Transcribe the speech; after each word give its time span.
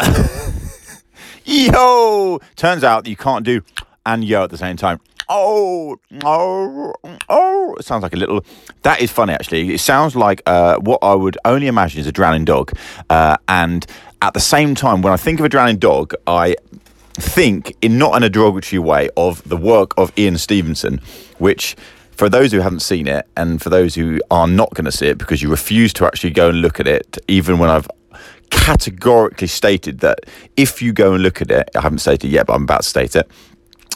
yo. 1.44 2.40
Turns 2.56 2.84
out 2.84 3.06
you 3.06 3.16
can't 3.16 3.44
do 3.44 3.62
and 4.06 4.24
yo 4.24 4.44
at 4.44 4.50
the 4.50 4.58
same 4.58 4.76
time. 4.76 5.00
Oh, 5.28 5.96
oh, 6.24 6.92
oh. 7.28 7.76
It 7.78 7.84
sounds 7.84 8.02
like 8.02 8.12
a 8.12 8.16
little. 8.16 8.44
That 8.82 9.00
is 9.00 9.12
funny, 9.12 9.32
actually. 9.32 9.72
It 9.72 9.78
sounds 9.78 10.16
like 10.16 10.42
uh, 10.46 10.78
what 10.78 10.98
I 11.02 11.14
would 11.14 11.38
only 11.44 11.68
imagine 11.68 12.00
is 12.00 12.06
a 12.06 12.12
drowning 12.12 12.44
dog. 12.44 12.72
Uh, 13.08 13.36
and 13.46 13.86
at 14.22 14.34
the 14.34 14.40
same 14.40 14.74
time, 14.74 15.02
when 15.02 15.12
I 15.12 15.16
think 15.16 15.38
of 15.38 15.46
a 15.46 15.48
drowning 15.48 15.78
dog, 15.78 16.14
I 16.26 16.56
think, 17.14 17.76
in 17.80 17.96
not 17.96 18.16
in 18.16 18.22
a 18.24 18.28
derogatory 18.30 18.80
way, 18.80 19.08
of 19.16 19.48
the 19.48 19.56
work 19.56 19.92
of 19.96 20.12
Ian 20.18 20.36
Stevenson, 20.36 21.00
which 21.38 21.76
for 22.10 22.28
those 22.28 22.52
who 22.52 22.60
haven't 22.60 22.80
seen 22.80 23.06
it 23.06 23.26
and 23.36 23.62
for 23.62 23.70
those 23.70 23.94
who 23.94 24.20
are 24.30 24.46
not 24.46 24.74
going 24.74 24.84
to 24.84 24.92
see 24.92 25.06
it 25.06 25.16
because 25.16 25.40
you 25.40 25.48
refuse 25.48 25.92
to 25.94 26.06
actually 26.06 26.30
go 26.30 26.48
and 26.48 26.60
look 26.60 26.80
at 26.80 26.88
it, 26.88 27.18
even 27.28 27.58
when 27.58 27.70
I've 27.70 27.88
categorically 28.50 29.46
stated 29.46 30.00
that 30.00 30.20
if 30.56 30.82
you 30.82 30.92
go 30.92 31.14
and 31.14 31.22
look 31.22 31.40
at 31.40 31.50
it, 31.50 31.70
I 31.76 31.80
haven't 31.80 31.98
stated 31.98 32.28
it 32.28 32.30
yet, 32.30 32.46
but 32.46 32.54
I'm 32.54 32.64
about 32.64 32.82
to 32.82 32.88
state 32.88 33.16
it. 33.16 33.30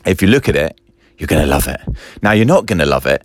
If 0.06 0.22
you 0.22 0.28
look 0.28 0.48
at 0.48 0.56
it, 0.56 0.80
you're 1.18 1.26
going 1.26 1.42
to 1.42 1.48
love 1.48 1.68
it. 1.68 1.80
Now, 2.22 2.32
you're 2.32 2.46
not 2.46 2.66
going 2.66 2.78
to 2.78 2.86
love 2.86 3.06
it 3.06 3.22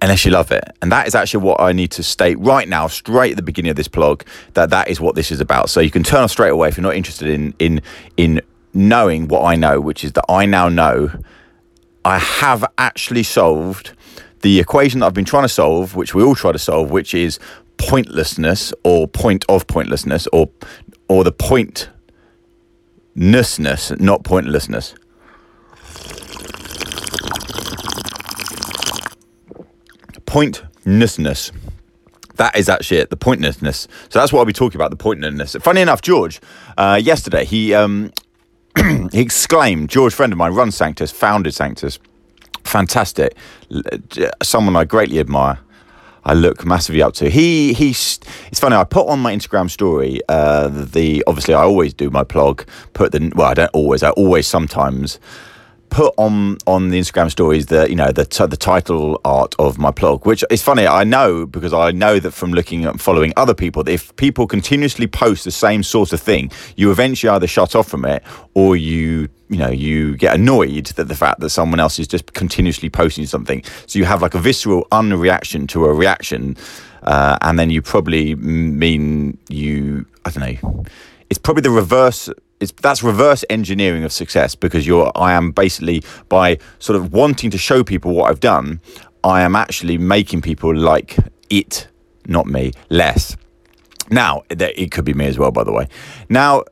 unless 0.00 0.24
you 0.24 0.30
love 0.32 0.50
it. 0.50 0.64
And 0.82 0.90
that 0.92 1.06
is 1.06 1.14
actually 1.14 1.44
what 1.44 1.60
I 1.60 1.72
need 1.72 1.92
to 1.92 2.02
state 2.02 2.38
right 2.38 2.68
now, 2.68 2.88
straight 2.88 3.32
at 3.32 3.36
the 3.36 3.42
beginning 3.42 3.70
of 3.70 3.76
this 3.76 3.88
blog, 3.88 4.22
that 4.54 4.70
that 4.70 4.88
is 4.88 5.00
what 5.00 5.14
this 5.14 5.30
is 5.30 5.40
about. 5.40 5.70
So 5.70 5.80
you 5.80 5.90
can 5.90 6.02
turn 6.02 6.22
off 6.24 6.30
straight 6.30 6.50
away 6.50 6.68
if 6.68 6.76
you're 6.76 6.82
not 6.82 6.96
interested 6.96 7.28
in 7.28 7.54
in 7.58 7.80
in 8.16 8.42
knowing 8.74 9.28
what 9.28 9.44
I 9.44 9.54
know, 9.54 9.80
which 9.80 10.04
is 10.04 10.12
that 10.12 10.24
I 10.28 10.46
now 10.46 10.68
know 10.68 11.10
I 12.04 12.18
have 12.18 12.64
actually 12.78 13.22
solved 13.22 13.92
the 14.40 14.58
equation 14.58 15.00
that 15.00 15.06
I've 15.06 15.14
been 15.14 15.24
trying 15.24 15.44
to 15.44 15.48
solve, 15.48 15.94
which 15.94 16.14
we 16.14 16.22
all 16.22 16.34
try 16.34 16.50
to 16.50 16.58
solve, 16.58 16.90
which 16.90 17.14
is 17.14 17.38
pointlessness 17.78 18.72
or 18.84 19.08
point 19.08 19.44
of 19.48 19.66
pointlessness 19.66 20.28
or 20.32 20.50
or 21.08 21.24
the 21.24 21.32
pointnessness, 21.32 23.90
not 23.98 24.24
pointlessness. 24.24 24.94
Pointnessness. 30.24 31.52
That 32.36 32.56
is 32.56 32.70
actually 32.70 32.98
it, 32.98 33.10
the 33.10 33.16
pointlessness. 33.16 33.86
So 34.08 34.18
that's 34.18 34.32
what 34.32 34.40
I'll 34.40 34.46
be 34.46 34.54
talking 34.54 34.78
about, 34.78 34.90
the 34.90 34.96
pointlessness. 34.96 35.54
Funny 35.62 35.82
enough, 35.82 36.00
George, 36.00 36.40
uh, 36.78 36.98
yesterday, 37.02 37.44
he, 37.44 37.74
um, 37.74 38.10
he 39.12 39.20
exclaimed, 39.20 39.90
George, 39.90 40.14
friend 40.14 40.32
of 40.32 40.38
mine, 40.38 40.54
runs 40.54 40.74
Sanctus, 40.74 41.10
founded 41.10 41.54
Sanctus. 41.54 41.98
Fantastic. 42.64 43.36
Someone 44.42 44.76
I 44.76 44.84
greatly 44.84 45.20
admire. 45.20 45.58
I 46.24 46.34
look 46.34 46.64
massively 46.64 47.02
up 47.02 47.14
to. 47.14 47.28
He 47.28 47.72
he's 47.72 48.20
it's 48.48 48.60
funny. 48.60 48.76
I 48.76 48.84
put 48.84 49.08
on 49.08 49.20
my 49.20 49.34
Instagram 49.34 49.70
story 49.70 50.20
uh, 50.28 50.68
the 50.68 51.24
obviously 51.26 51.54
I 51.54 51.62
always 51.62 51.94
do 51.94 52.10
my 52.10 52.24
plug. 52.24 52.64
Put 52.92 53.12
the 53.12 53.32
well 53.34 53.48
I 53.48 53.54
don't 53.54 53.70
always 53.72 54.02
I 54.02 54.10
always 54.10 54.46
sometimes 54.46 55.18
put 55.92 56.14
on 56.16 56.56
on 56.66 56.88
the 56.88 56.98
Instagram 56.98 57.30
stories 57.30 57.66
the 57.66 57.88
you 57.88 57.94
know 57.94 58.10
the 58.10 58.24
t- 58.24 58.46
the 58.46 58.56
title 58.56 59.20
art 59.24 59.54
of 59.58 59.78
my 59.78 59.90
blog, 59.90 60.26
which 60.26 60.42
is 60.50 60.62
funny. 60.62 60.86
I 60.86 61.04
know 61.04 61.46
because 61.46 61.72
I 61.74 61.92
know 61.92 62.18
that 62.18 62.32
from 62.32 62.52
looking 62.52 62.86
and 62.86 63.00
following 63.00 63.32
other 63.36 63.54
people, 63.54 63.84
that 63.84 63.92
if 63.92 64.16
people 64.16 64.46
continuously 64.46 65.06
post 65.06 65.44
the 65.44 65.50
same 65.50 65.82
sort 65.82 66.12
of 66.12 66.20
thing, 66.20 66.50
you 66.76 66.90
eventually 66.90 67.30
either 67.30 67.46
shut 67.46 67.76
off 67.76 67.88
from 67.88 68.06
it 68.06 68.24
or 68.54 68.74
you 68.74 69.28
you 69.50 69.58
know 69.58 69.70
you 69.70 70.16
get 70.16 70.34
annoyed 70.34 70.86
that 70.96 71.08
the 71.08 71.14
fact 71.14 71.40
that 71.40 71.50
someone 71.50 71.78
else 71.78 71.98
is 71.98 72.08
just 72.08 72.32
continuously 72.32 72.88
posting 72.88 73.26
something. 73.26 73.62
So 73.86 73.98
you 73.98 74.06
have 74.06 74.22
like 74.22 74.34
a 74.34 74.40
visceral 74.40 74.88
unreaction 74.92 75.66
to 75.68 75.84
a 75.84 75.92
reaction, 75.92 76.56
uh, 77.02 77.36
and 77.42 77.58
then 77.58 77.68
you 77.68 77.82
probably 77.82 78.34
mean 78.34 79.38
you 79.48 80.06
I 80.24 80.30
don't 80.30 80.62
know. 80.62 80.84
It's 81.28 81.38
probably 81.38 81.62
the 81.62 81.70
reverse 81.70 82.30
it's 82.62 82.72
that's 82.80 83.02
reverse 83.02 83.44
engineering 83.50 84.04
of 84.04 84.12
success 84.12 84.54
because 84.54 84.86
you're 84.86 85.10
I 85.16 85.32
am 85.32 85.50
basically 85.50 86.02
by 86.28 86.58
sort 86.78 86.96
of 86.96 87.12
wanting 87.12 87.50
to 87.50 87.58
show 87.58 87.82
people 87.82 88.14
what 88.14 88.30
I've 88.30 88.40
done, 88.40 88.80
I 89.24 89.42
am 89.42 89.56
actually 89.56 89.98
making 89.98 90.42
people 90.42 90.74
like 90.74 91.16
it, 91.50 91.88
not 92.26 92.46
me, 92.46 92.72
less. 92.88 93.36
Now, 94.10 94.42
it 94.50 94.90
could 94.90 95.04
be 95.04 95.14
me 95.14 95.26
as 95.26 95.38
well, 95.38 95.50
by 95.50 95.64
the 95.64 95.72
way. 95.72 95.88
Now, 96.28 96.64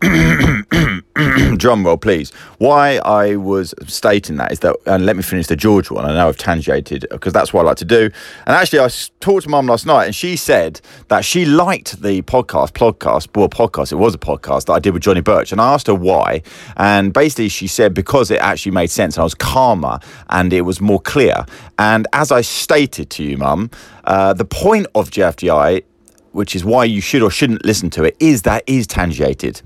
drum 1.56 1.84
roll, 1.84 1.98
please. 1.98 2.32
Why 2.56 2.96
I 3.04 3.36
was 3.36 3.74
stating 3.86 4.36
that 4.36 4.50
is 4.50 4.60
that, 4.60 4.76
and 4.86 5.04
let 5.04 5.14
me 5.14 5.22
finish 5.22 5.46
the 5.46 5.56
George 5.56 5.90
one. 5.90 6.06
I 6.06 6.14
know 6.14 6.28
I've 6.28 6.38
tangentiated 6.38 7.06
because 7.10 7.34
that's 7.34 7.52
what 7.52 7.66
I 7.66 7.68
like 7.68 7.76
to 7.78 7.84
do. 7.84 8.10
And 8.46 8.56
actually, 8.56 8.80
I 8.80 8.88
talked 9.20 9.42
to 9.44 9.50
mum 9.50 9.66
last 9.66 9.84
night, 9.84 10.06
and 10.06 10.14
she 10.14 10.36
said 10.36 10.80
that 11.08 11.24
she 11.24 11.44
liked 11.44 12.00
the 12.00 12.22
podcast, 12.22 12.72
podcast, 12.72 13.36
well, 13.36 13.50
podcast. 13.50 13.92
It 13.92 13.96
was 13.96 14.14
a 14.14 14.18
podcast 14.18 14.66
that 14.66 14.72
I 14.72 14.78
did 14.78 14.94
with 14.94 15.02
Johnny 15.02 15.20
Birch, 15.20 15.52
and 15.52 15.60
I 15.60 15.74
asked 15.74 15.86
her 15.88 15.94
why. 15.94 16.42
And 16.78 17.12
basically, 17.12 17.50
she 17.50 17.66
said 17.66 17.92
because 17.92 18.30
it 18.30 18.40
actually 18.40 18.72
made 18.72 18.90
sense. 18.90 19.18
I 19.18 19.22
was 19.22 19.34
calmer 19.34 20.00
and 20.30 20.52
it 20.52 20.62
was 20.62 20.80
more 20.80 21.00
clear. 21.00 21.44
And 21.78 22.06
as 22.14 22.32
I 22.32 22.40
stated 22.40 23.10
to 23.10 23.22
you, 23.22 23.36
mum, 23.36 23.70
uh, 24.04 24.32
the 24.32 24.44
point 24.46 24.86
of 24.94 25.10
JFDI 25.10 25.84
which 26.32 26.54
is 26.54 26.64
why 26.64 26.84
you 26.84 27.00
should 27.00 27.22
or 27.22 27.30
shouldn't 27.30 27.64
listen 27.64 27.90
to 27.90 28.04
it, 28.04 28.16
is 28.20 28.42
that 28.42 28.62
is 28.66 28.86
tangiated. 28.86 29.60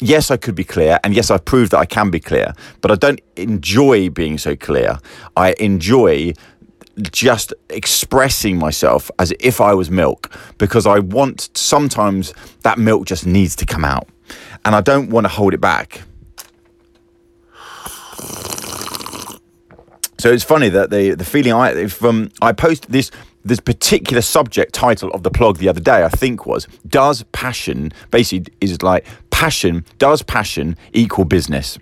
Yes, 0.00 0.30
I 0.30 0.36
could 0.36 0.54
be 0.54 0.64
clear, 0.64 0.98
and 1.04 1.14
yes, 1.14 1.30
I've 1.30 1.44
proved 1.44 1.72
that 1.72 1.78
I 1.78 1.86
can 1.86 2.10
be 2.10 2.20
clear, 2.20 2.52
but 2.80 2.90
I 2.90 2.94
don't 2.94 3.20
enjoy 3.36 4.10
being 4.10 4.38
so 4.38 4.56
clear. 4.56 4.98
I 5.36 5.54
enjoy 5.58 6.34
just 7.10 7.52
expressing 7.70 8.58
myself 8.58 9.10
as 9.18 9.32
if 9.40 9.60
I 9.60 9.74
was 9.74 9.90
milk 9.90 10.30
because 10.58 10.86
I 10.86 11.00
want 11.00 11.50
sometimes 11.54 12.32
that 12.62 12.78
milk 12.78 13.06
just 13.06 13.26
needs 13.26 13.56
to 13.56 13.66
come 13.66 13.84
out 13.84 14.08
and 14.64 14.74
I 14.74 14.80
don't 14.80 15.10
want 15.10 15.24
to 15.24 15.28
hold 15.28 15.54
it 15.54 15.60
back. 15.60 16.02
So 20.18 20.32
it's 20.32 20.44
funny 20.44 20.70
that 20.70 20.90
the 20.90 21.14
the 21.14 21.24
feeling 21.24 21.52
I 21.52 21.72
if 21.72 21.92
from 21.92 22.30
I 22.40 22.52
post 22.52 22.90
this 22.90 23.10
this 23.44 23.60
particular 23.60 24.22
subject 24.22 24.72
title 24.72 25.10
of 25.10 25.22
the 25.22 25.30
blog 25.30 25.58
the 25.58 25.68
other 25.68 25.80
day, 25.80 26.04
I 26.04 26.08
think 26.08 26.46
was 26.46 26.66
Does 26.86 27.22
passion, 27.32 27.92
basically, 28.10 28.52
is 28.60 28.82
like 28.82 29.06
passion, 29.30 29.84
does 29.98 30.22
passion 30.22 30.76
equal 30.92 31.24
business? 31.24 31.78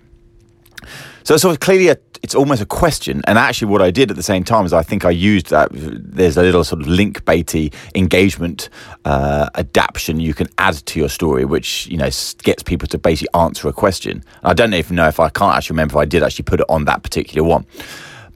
So, 1.23 1.37
sort 1.37 1.53
of 1.53 1.61
clearly, 1.61 1.87
a, 1.87 1.97
it's 2.21 2.35
almost 2.35 2.61
a 2.61 2.65
question. 2.65 3.21
And 3.27 3.37
actually, 3.37 3.69
what 3.69 3.81
I 3.81 3.91
did 3.91 4.09
at 4.09 4.17
the 4.17 4.23
same 4.23 4.43
time 4.43 4.65
is 4.65 4.73
I 4.73 4.83
think 4.83 5.05
I 5.05 5.09
used 5.09 5.49
that. 5.51 5.69
There's 5.71 6.35
a 6.35 6.41
little 6.41 6.65
sort 6.65 6.81
of 6.81 6.87
link 6.87 7.23
baity 7.23 7.73
engagement 7.95 8.69
uh, 9.05 9.49
adaptation 9.55 10.19
you 10.19 10.33
can 10.33 10.47
add 10.57 10.75
to 10.75 10.99
your 10.99 11.09
story, 11.09 11.45
which 11.45 11.87
you 11.87 11.97
know 11.97 12.09
gets 12.43 12.63
people 12.63 12.87
to 12.89 12.97
basically 12.97 13.39
answer 13.39 13.69
a 13.69 13.73
question. 13.73 14.23
I 14.43 14.53
don't 14.53 14.73
even 14.73 14.97
know 14.97 15.07
if 15.07 15.19
I 15.19 15.29
can't 15.29 15.55
actually 15.55 15.75
remember 15.75 15.93
if 15.93 15.97
I 15.97 16.05
did 16.05 16.23
actually 16.23 16.43
put 16.43 16.59
it 16.59 16.65
on 16.67 16.85
that 16.85 17.03
particular 17.03 17.47
one. 17.47 17.65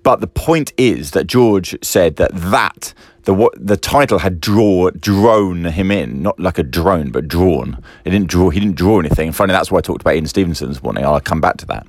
But 0.04 0.22
the 0.22 0.28
point 0.28 0.72
is 0.78 1.12
that 1.12 1.28
George 1.28 1.76
said 1.82 2.16
that 2.16 2.32
that 2.34 2.94
the 3.28 3.50
the 3.58 3.76
title 3.76 4.20
had 4.20 4.40
draw 4.40 4.90
drone 4.92 5.66
him 5.66 5.92
in, 5.92 6.22
not 6.22 6.40
like 6.40 6.58
a 6.58 6.64
drone, 6.64 7.12
but 7.12 7.28
drawn. 7.28 7.84
It 8.06 8.12
didn't 8.12 8.30
draw. 8.30 8.50
He 8.50 8.62
didn't 8.62 8.78
draw 8.78 9.00
anything. 9.00 9.28
And 9.28 9.36
Funny, 9.36 9.52
that's 9.52 9.70
why 9.70 9.80
I 9.80 9.82
talked 9.82 10.02
about 10.02 10.16
Ian 10.16 10.28
Stevenson 10.28 10.70
this 10.70 10.82
morning. 10.82 11.04
I'll 11.04 11.20
come 11.20 11.42
back 11.42 11.58
to 11.58 11.66
that. 11.66 11.86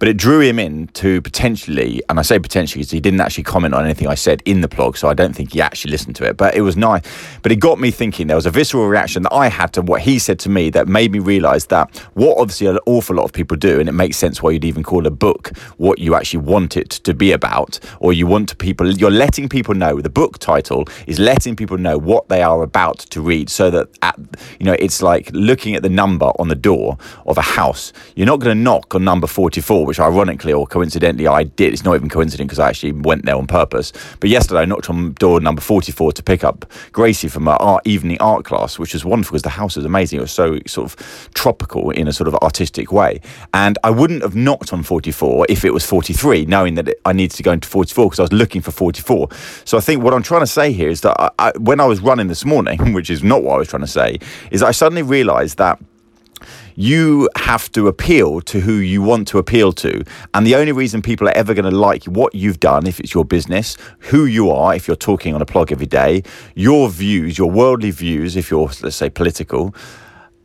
But 0.00 0.08
it 0.08 0.16
drew 0.16 0.40
him 0.40 0.58
in 0.58 0.86
to 0.94 1.20
potentially, 1.20 2.02
and 2.08 2.18
I 2.18 2.22
say 2.22 2.38
potentially 2.38 2.80
because 2.80 2.90
he 2.90 3.00
didn't 3.00 3.20
actually 3.20 3.44
comment 3.44 3.74
on 3.74 3.84
anything 3.84 4.08
I 4.08 4.14
said 4.14 4.42
in 4.46 4.62
the 4.62 4.68
blog, 4.68 4.96
so 4.96 5.08
I 5.08 5.14
don't 5.14 5.36
think 5.36 5.52
he 5.52 5.60
actually 5.60 5.90
listened 5.90 6.16
to 6.16 6.24
it. 6.24 6.38
But 6.38 6.54
it 6.54 6.62
was 6.62 6.74
nice. 6.74 7.02
But 7.42 7.52
it 7.52 7.56
got 7.56 7.78
me 7.78 7.90
thinking. 7.90 8.26
There 8.26 8.36
was 8.36 8.46
a 8.46 8.50
visceral 8.50 8.88
reaction 8.88 9.24
that 9.24 9.34
I 9.34 9.48
had 9.48 9.74
to 9.74 9.82
what 9.82 10.00
he 10.00 10.18
said 10.18 10.38
to 10.40 10.48
me 10.48 10.70
that 10.70 10.88
made 10.88 11.12
me 11.12 11.18
realise 11.18 11.66
that 11.66 11.98
what 12.14 12.38
obviously 12.38 12.66
an 12.66 12.78
awful 12.86 13.16
lot 13.16 13.24
of 13.24 13.32
people 13.34 13.58
do, 13.58 13.78
and 13.78 13.90
it 13.90 13.92
makes 13.92 14.16
sense 14.16 14.42
why 14.42 14.52
you'd 14.52 14.64
even 14.64 14.82
call 14.82 15.06
a 15.06 15.10
book 15.10 15.54
what 15.76 15.98
you 15.98 16.14
actually 16.14 16.40
want 16.40 16.78
it 16.78 16.88
to 16.88 17.12
be 17.12 17.32
about, 17.32 17.78
or 17.98 18.14
you 18.14 18.26
want 18.26 18.56
people. 18.56 18.90
You're 18.90 19.10
letting 19.10 19.50
people 19.50 19.74
know. 19.74 20.00
The 20.00 20.08
book 20.08 20.38
title 20.38 20.86
is 21.06 21.18
letting 21.18 21.56
people 21.56 21.76
know 21.76 21.98
what 21.98 22.30
they 22.30 22.42
are 22.42 22.62
about 22.62 23.00
to 23.10 23.20
read, 23.20 23.50
so 23.50 23.70
that 23.70 23.90
at 24.00 24.18
you 24.58 24.64
know 24.64 24.76
it's 24.78 25.02
like 25.02 25.30
looking 25.34 25.74
at 25.74 25.82
the 25.82 25.90
number 25.90 26.32
on 26.38 26.48
the 26.48 26.54
door 26.54 26.96
of 27.26 27.36
a 27.36 27.42
house. 27.42 27.92
You're 28.16 28.26
not 28.26 28.40
going 28.40 28.56
to 28.56 28.62
knock 28.62 28.94
on 28.94 29.04
number 29.04 29.26
forty 29.26 29.60
four 29.60 29.89
which 29.90 29.98
ironically 29.98 30.52
or 30.52 30.68
coincidentally 30.68 31.26
I 31.26 31.42
did. 31.42 31.72
It's 31.72 31.82
not 31.82 31.96
even 31.96 32.08
coincident 32.08 32.48
because 32.48 32.60
I 32.60 32.68
actually 32.68 32.92
went 32.92 33.24
there 33.24 33.34
on 33.34 33.48
purpose. 33.48 33.92
But 34.20 34.30
yesterday 34.30 34.60
I 34.60 34.64
knocked 34.64 34.88
on 34.88 35.14
door 35.14 35.40
number 35.40 35.60
44 35.60 36.12
to 36.12 36.22
pick 36.22 36.44
up 36.44 36.64
Gracie 36.92 37.26
from 37.26 37.48
our 37.48 37.60
art, 37.60 37.84
evening 37.84 38.16
art 38.20 38.44
class, 38.44 38.78
which 38.78 38.92
was 38.94 39.04
wonderful 39.04 39.32
because 39.32 39.42
the 39.42 39.48
house 39.48 39.74
was 39.74 39.84
amazing. 39.84 40.20
It 40.20 40.22
was 40.22 40.30
so 40.30 40.60
sort 40.64 40.92
of 40.92 41.30
tropical 41.34 41.90
in 41.90 42.06
a 42.06 42.12
sort 42.12 42.28
of 42.28 42.36
artistic 42.36 42.92
way. 42.92 43.20
And 43.52 43.78
I 43.82 43.90
wouldn't 43.90 44.22
have 44.22 44.36
knocked 44.36 44.72
on 44.72 44.84
44 44.84 45.46
if 45.48 45.64
it 45.64 45.74
was 45.74 45.84
43, 45.84 46.46
knowing 46.46 46.76
that 46.76 46.94
I 47.04 47.12
needed 47.12 47.36
to 47.38 47.42
go 47.42 47.50
into 47.50 47.68
44 47.68 48.06
because 48.06 48.20
I 48.20 48.22
was 48.22 48.32
looking 48.32 48.62
for 48.62 48.70
44. 48.70 49.28
So 49.64 49.76
I 49.76 49.80
think 49.80 50.04
what 50.04 50.14
I'm 50.14 50.22
trying 50.22 50.42
to 50.42 50.46
say 50.46 50.70
here 50.70 50.88
is 50.88 51.00
that 51.00 51.20
I, 51.20 51.30
I, 51.40 51.52
when 51.58 51.80
I 51.80 51.86
was 51.86 51.98
running 51.98 52.28
this 52.28 52.44
morning, 52.44 52.92
which 52.92 53.10
is 53.10 53.24
not 53.24 53.42
what 53.42 53.56
I 53.56 53.58
was 53.58 53.66
trying 53.66 53.82
to 53.82 53.88
say, 53.88 54.20
is 54.52 54.62
I 54.62 54.70
suddenly 54.70 55.02
realised 55.02 55.58
that 55.58 55.80
you 56.80 57.28
have 57.36 57.70
to 57.72 57.88
appeal 57.88 58.40
to 58.40 58.60
who 58.60 58.72
you 58.72 59.02
want 59.02 59.28
to 59.28 59.36
appeal 59.36 59.70
to. 59.70 60.02
And 60.32 60.46
the 60.46 60.54
only 60.54 60.72
reason 60.72 61.02
people 61.02 61.28
are 61.28 61.36
ever 61.36 61.52
going 61.52 61.70
to 61.70 61.76
like 61.76 62.04
what 62.04 62.34
you've 62.34 62.58
done, 62.58 62.86
if 62.86 62.98
it's 62.98 63.12
your 63.12 63.26
business, 63.26 63.76
who 63.98 64.24
you 64.24 64.50
are, 64.50 64.74
if 64.74 64.88
you're 64.88 64.96
talking 64.96 65.34
on 65.34 65.42
a 65.42 65.44
blog 65.44 65.72
every 65.72 65.84
day, 65.84 66.22
your 66.54 66.88
views, 66.88 67.36
your 67.36 67.50
worldly 67.50 67.90
views, 67.90 68.34
if 68.34 68.50
you're, 68.50 68.70
let's 68.80 68.96
say, 68.96 69.10
political, 69.10 69.74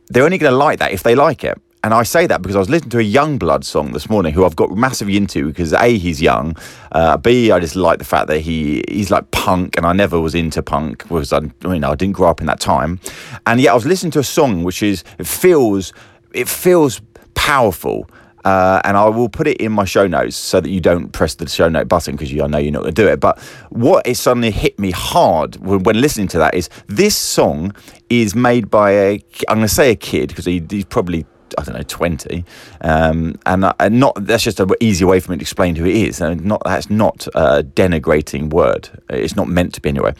they're 0.08 0.24
only 0.24 0.36
going 0.36 0.52
to 0.52 0.56
like 0.56 0.78
that 0.78 0.92
if 0.92 1.02
they 1.02 1.14
like 1.14 1.42
it. 1.42 1.58
And 1.82 1.94
I 1.94 2.02
say 2.02 2.26
that 2.26 2.42
because 2.42 2.56
I 2.56 2.58
was 2.58 2.68
listening 2.68 2.90
to 2.90 2.98
a 2.98 3.02
Yungblud 3.02 3.64
song 3.64 3.92
this 3.92 4.10
morning, 4.10 4.34
who 4.34 4.44
I've 4.44 4.56
got 4.56 4.72
massively 4.72 5.16
into 5.16 5.46
because 5.46 5.72
a 5.72 5.96
he's 5.96 6.20
young, 6.20 6.56
uh, 6.90 7.16
b 7.16 7.52
I 7.52 7.60
just 7.60 7.76
like 7.76 7.98
the 7.98 8.04
fact 8.04 8.26
that 8.26 8.40
he 8.40 8.82
he's 8.88 9.10
like 9.10 9.30
punk, 9.30 9.76
and 9.76 9.86
I 9.86 9.92
never 9.92 10.20
was 10.20 10.34
into 10.34 10.62
punk 10.62 11.04
because 11.04 11.32
I 11.32 11.42
you 11.62 11.78
know 11.78 11.92
I 11.92 11.94
didn't 11.94 12.16
grow 12.16 12.28
up 12.28 12.40
in 12.40 12.46
that 12.48 12.58
time, 12.58 12.98
and 13.46 13.60
yet 13.60 13.70
I 13.70 13.74
was 13.74 13.86
listening 13.86 14.10
to 14.12 14.18
a 14.18 14.24
song 14.24 14.64
which 14.64 14.82
is 14.82 15.04
it 15.20 15.28
feels 15.28 15.92
it 16.36 16.48
feels 16.48 17.00
powerful. 17.34 18.08
Uh, 18.44 18.80
and 18.84 18.96
I 18.96 19.08
will 19.08 19.28
put 19.28 19.48
it 19.48 19.56
in 19.56 19.72
my 19.72 19.84
show 19.84 20.06
notes 20.06 20.36
so 20.36 20.60
that 20.60 20.70
you 20.70 20.80
don't 20.80 21.10
press 21.10 21.34
the 21.34 21.48
show 21.48 21.68
note 21.68 21.88
button 21.88 22.14
because 22.14 22.32
I 22.32 22.46
know 22.46 22.58
you're 22.58 22.70
not 22.70 22.82
going 22.82 22.94
to 22.94 23.02
do 23.02 23.08
it. 23.08 23.18
But 23.18 23.40
what 23.70 24.06
it 24.06 24.16
suddenly 24.16 24.52
hit 24.52 24.78
me 24.78 24.92
hard 24.92 25.56
when, 25.56 25.82
when, 25.82 26.00
listening 26.00 26.28
to 26.28 26.38
that 26.38 26.54
is 26.54 26.68
this 26.86 27.16
song 27.16 27.74
is 28.08 28.36
made 28.36 28.70
by 28.70 28.92
a 28.92 29.24
I'm 29.48 29.56
going 29.56 29.66
to 29.66 29.74
say 29.74 29.90
a 29.90 29.96
kid 29.96 30.28
because 30.28 30.44
he, 30.44 30.64
he's 30.70 30.84
probably 30.84 31.26
I 31.58 31.62
don't 31.64 31.74
know, 31.76 31.82
20. 31.82 32.44
Um, 32.82 33.36
and, 33.46 33.64
uh, 33.64 33.72
and 33.80 33.98
not 33.98 34.14
that's 34.26 34.44
just 34.44 34.60
an 34.60 34.70
easy 34.78 35.04
way 35.04 35.18
for 35.18 35.32
me 35.32 35.38
to 35.38 35.42
explain 35.42 35.74
who 35.74 35.84
he 35.84 36.06
is. 36.06 36.20
And 36.20 36.44
not 36.44 36.62
that's 36.64 36.88
not 36.88 37.26
a 37.34 37.64
denigrating 37.64 38.50
word. 38.50 38.88
It's 39.10 39.34
not 39.34 39.48
meant 39.48 39.74
to 39.74 39.80
be 39.80 39.88
anyway. 39.88 40.14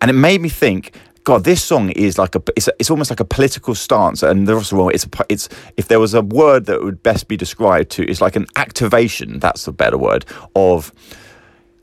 And 0.00 0.10
it 0.10 0.14
made 0.14 0.40
me 0.40 0.48
think, 0.48 0.96
God, 1.24 1.44
this 1.44 1.62
song 1.62 1.90
is 1.90 2.18
like 2.18 2.34
a 2.34 2.42
it's, 2.54 2.68
a, 2.68 2.72
it's 2.78 2.90
almost 2.90 3.10
like 3.10 3.20
a 3.20 3.24
political 3.24 3.74
stance. 3.74 4.22
And 4.22 4.46
there's 4.46 4.72
also 4.72 4.88
it's 4.88 5.06
a, 5.06 5.08
it's 5.28 5.48
if 5.76 5.88
there 5.88 6.00
was 6.00 6.14
a 6.14 6.22
word 6.22 6.66
that 6.66 6.82
would 6.82 7.02
best 7.02 7.28
be 7.28 7.36
described 7.36 7.90
to, 7.92 8.04
it's 8.04 8.20
like 8.20 8.36
an 8.36 8.46
activation. 8.56 9.38
That's 9.38 9.64
the 9.64 9.72
better 9.72 9.98
word 9.98 10.26
of 10.54 10.92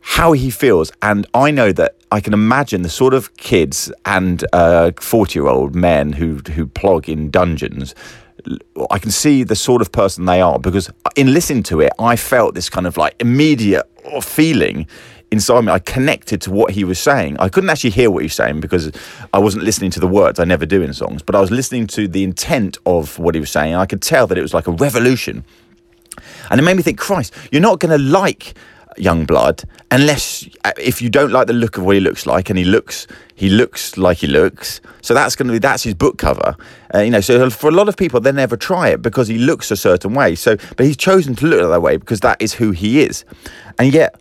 how 0.01 0.31
he 0.31 0.49
feels. 0.49 0.91
And 1.01 1.27
I 1.33 1.51
know 1.51 1.71
that 1.71 1.97
I 2.11 2.19
can 2.19 2.33
imagine 2.33 2.81
the 2.83 2.89
sort 2.89 3.13
of 3.13 3.35
kids 3.37 3.91
and 4.05 4.43
uh, 4.53 4.91
year 5.29 5.47
old 5.47 5.75
men 5.75 6.13
who 6.13 6.35
who 6.53 6.67
plog 6.67 7.09
in 7.09 7.29
dungeons 7.29 7.95
I 8.89 8.99
can 8.99 9.11
see 9.11 9.43
the 9.43 9.55
sort 9.55 9.81
of 9.81 9.91
person 9.91 10.25
they 10.25 10.41
are 10.41 10.59
because 10.59 10.89
in 11.15 11.33
listening 11.33 11.63
to 11.63 11.81
it, 11.81 11.91
I 11.99 12.15
felt 12.15 12.55
this 12.55 12.69
kind 12.69 12.87
of 12.87 12.97
like 12.97 13.15
immediate 13.19 13.87
feeling 14.21 14.87
inside 15.31 15.61
me. 15.61 15.71
I 15.71 15.79
connected 15.79 16.41
to 16.41 16.51
what 16.51 16.71
he 16.71 16.83
was 16.83 16.99
saying. 16.99 17.37
I 17.39 17.49
couldn't 17.49 17.69
actually 17.69 17.91
hear 17.91 18.11
what 18.11 18.19
he 18.19 18.25
was 18.25 18.35
saying 18.35 18.59
because 18.59 18.91
I 19.33 19.39
wasn't 19.39 19.63
listening 19.63 19.91
to 19.91 19.99
the 19.99 20.07
words. 20.07 20.39
I 20.39 20.43
never 20.43 20.65
do 20.65 20.81
in 20.81 20.93
songs, 20.93 21.21
but 21.21 21.35
I 21.35 21.41
was 21.41 21.51
listening 21.51 21.87
to 21.87 22.07
the 22.07 22.23
intent 22.23 22.77
of 22.85 23.17
what 23.17 23.33
he 23.33 23.41
was 23.41 23.49
saying. 23.49 23.75
I 23.75 23.85
could 23.85 24.01
tell 24.01 24.27
that 24.27 24.37
it 24.37 24.41
was 24.41 24.53
like 24.53 24.67
a 24.67 24.71
revolution. 24.71 25.43
And 26.49 26.59
it 26.59 26.63
made 26.63 26.75
me 26.75 26.83
think, 26.83 26.99
Christ, 26.99 27.33
you're 27.51 27.61
not 27.61 27.79
going 27.79 27.97
to 27.97 27.97
like 27.97 28.53
Yungblud 28.97 29.63
unless 29.89 30.47
uh, 30.65 30.71
if 30.77 31.01
you 31.01 31.09
don't 31.09 31.31
like 31.31 31.47
the 31.47 31.53
look 31.53 31.77
of 31.77 31.83
what 31.83 31.95
he 31.95 32.01
looks 32.01 32.25
like 32.25 32.49
and 32.49 32.59
he 32.59 32.65
looks 32.65 33.07
he 33.35 33.49
looks 33.49 33.97
like 33.97 34.17
he 34.17 34.27
looks 34.27 34.81
so 35.01 35.13
that's 35.13 35.35
going 35.35 35.47
to 35.47 35.53
be 35.53 35.59
that's 35.59 35.83
his 35.83 35.93
book 35.93 36.17
cover 36.17 36.57
uh, 36.93 36.99
you 36.99 37.09
know 37.09 37.21
so 37.21 37.49
for 37.49 37.69
a 37.69 37.71
lot 37.71 37.87
of 37.87 37.95
people 37.95 38.19
they 38.19 38.33
never 38.33 38.57
try 38.57 38.89
it 38.89 39.01
because 39.01 39.29
he 39.29 39.37
looks 39.37 39.71
a 39.71 39.77
certain 39.77 40.13
way 40.13 40.35
so 40.35 40.57
but 40.75 40.85
he's 40.85 40.97
chosen 40.97 41.35
to 41.35 41.45
look 41.45 41.69
that 41.69 41.81
way 41.81 41.95
because 41.95 42.19
that 42.19 42.41
is 42.41 42.53
who 42.53 42.71
he 42.71 43.01
is 43.01 43.23
and 43.79 43.93
yet 43.93 44.20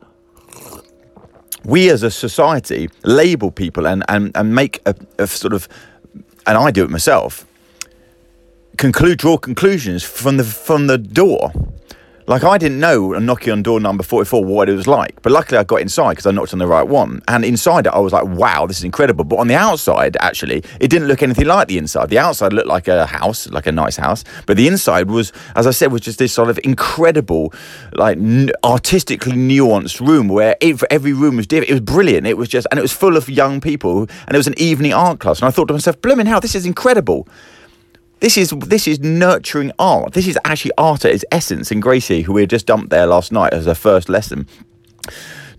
we 1.65 1.91
as 1.91 2.03
a 2.03 2.11
society 2.11 2.89
label 3.05 3.51
people 3.51 3.87
and 3.87 4.05
and, 4.09 4.37
and 4.37 4.55
make 4.55 4.81
a, 4.87 4.95
a 5.19 5.27
sort 5.27 5.53
of 5.53 5.69
and 6.47 6.57
I 6.57 6.71
do 6.71 6.85
it 6.85 6.91
myself 6.91 7.47
conclude 8.77 9.19
draw 9.19 9.37
conclusions 9.37 10.03
from 10.03 10.37
the 10.37 10.45
from 10.45 10.87
the 10.87 10.99
door 10.99 11.53
like 12.27 12.45
I 12.45 12.59
didn't 12.59 12.79
know 12.79 13.13
knocking 13.19 13.53
on 13.53 13.63
door 13.63 13.81
number 13.81 14.03
44 14.03 14.45
what 14.45 14.69
it 14.69 14.75
was 14.75 14.87
like, 14.87 15.21
but 15.23 15.33
luckily 15.33 15.59
I 15.59 15.65
got 15.65 15.81
inside 15.81 16.11
because 16.11 16.27
I 16.27 16.31
knocked 16.31 16.53
on 16.53 16.59
the 16.59 16.67
right 16.67 16.87
one. 16.87 17.23
And 17.29 17.45
inside 17.45 17.87
it, 17.87 17.91
I 17.91 17.99
was 17.99 18.13
like, 18.13 18.25
wow, 18.25 18.67
this 18.67 18.79
is 18.79 18.85
incredible. 18.85 19.25
But 19.25 19.37
on 19.37 19.49
the 19.49 19.57
outside, 19.57 20.17
actually, 20.21 20.63
it 20.81 20.89
didn't 20.89 21.09
look 21.09 21.23
anything 21.23 21.47
like 21.47 21.69
the 21.69 21.79
inside. 21.79 22.11
The 22.11 22.19
outside 22.19 22.53
looked 22.53 22.69
like 22.69 22.89
a 22.89 23.07
house, 23.07 23.49
like 23.51 23.67
a 23.67 23.73
nice 23.73 23.97
house, 23.97 24.25
but 24.47 24.57
the 24.57 24.69
inside 24.69 25.11
was, 25.11 25.33
as 25.57 25.67
I 25.67 25.71
said, 25.71 25.93
was 25.93 26.03
just 26.03 26.19
this 26.19 26.33
sort 26.33 26.51
of 26.51 26.59
incredible, 26.63 27.53
like 27.95 28.17
n- 28.19 28.51
artistically 28.63 29.33
nuanced 29.33 30.07
room 30.07 30.29
where 30.29 30.57
it, 30.61 30.81
every 30.91 31.13
room 31.13 31.37
was 31.37 31.47
different. 31.47 31.71
It 31.71 31.75
was 31.75 31.81
brilliant. 31.81 32.27
It 32.27 32.37
was 32.37 32.49
just, 32.49 32.67
and 32.71 32.79
it 32.79 32.83
was 32.83 32.93
full 32.93 33.17
of 33.17 33.29
young 33.29 33.61
people, 33.61 34.03
and 34.03 34.35
it 34.35 34.37
was 34.37 34.47
an 34.47 34.59
evening 34.59 34.93
art 34.93 35.21
class. 35.21 35.41
And 35.41 35.49
I 35.49 35.51
thought 35.51 35.67
to 35.67 35.75
myself, 35.75 36.01
blooming 36.01 36.27
hell, 36.27 36.41
this 36.41 36.55
is 36.55 36.67
incredible. 36.67 37.27
This 38.21 38.37
is 38.37 38.51
this 38.51 38.87
is 38.87 39.01
nurturing 39.01 39.73
art. 39.79 40.13
This 40.13 40.27
is 40.27 40.39
actually 40.45 40.73
art 40.77 41.05
at 41.05 41.13
its 41.13 41.25
essence. 41.33 41.71
And 41.71 41.83
Gracie, 41.83 42.23
who 42.23 42.35
we 42.35 42.47
just 42.47 42.67
dumped 42.67 42.91
there 42.91 43.07
last 43.07 43.33
night 43.33 43.53
as 43.55 43.65
her 43.65 43.75
first 43.75 44.09
lesson, 44.09 44.47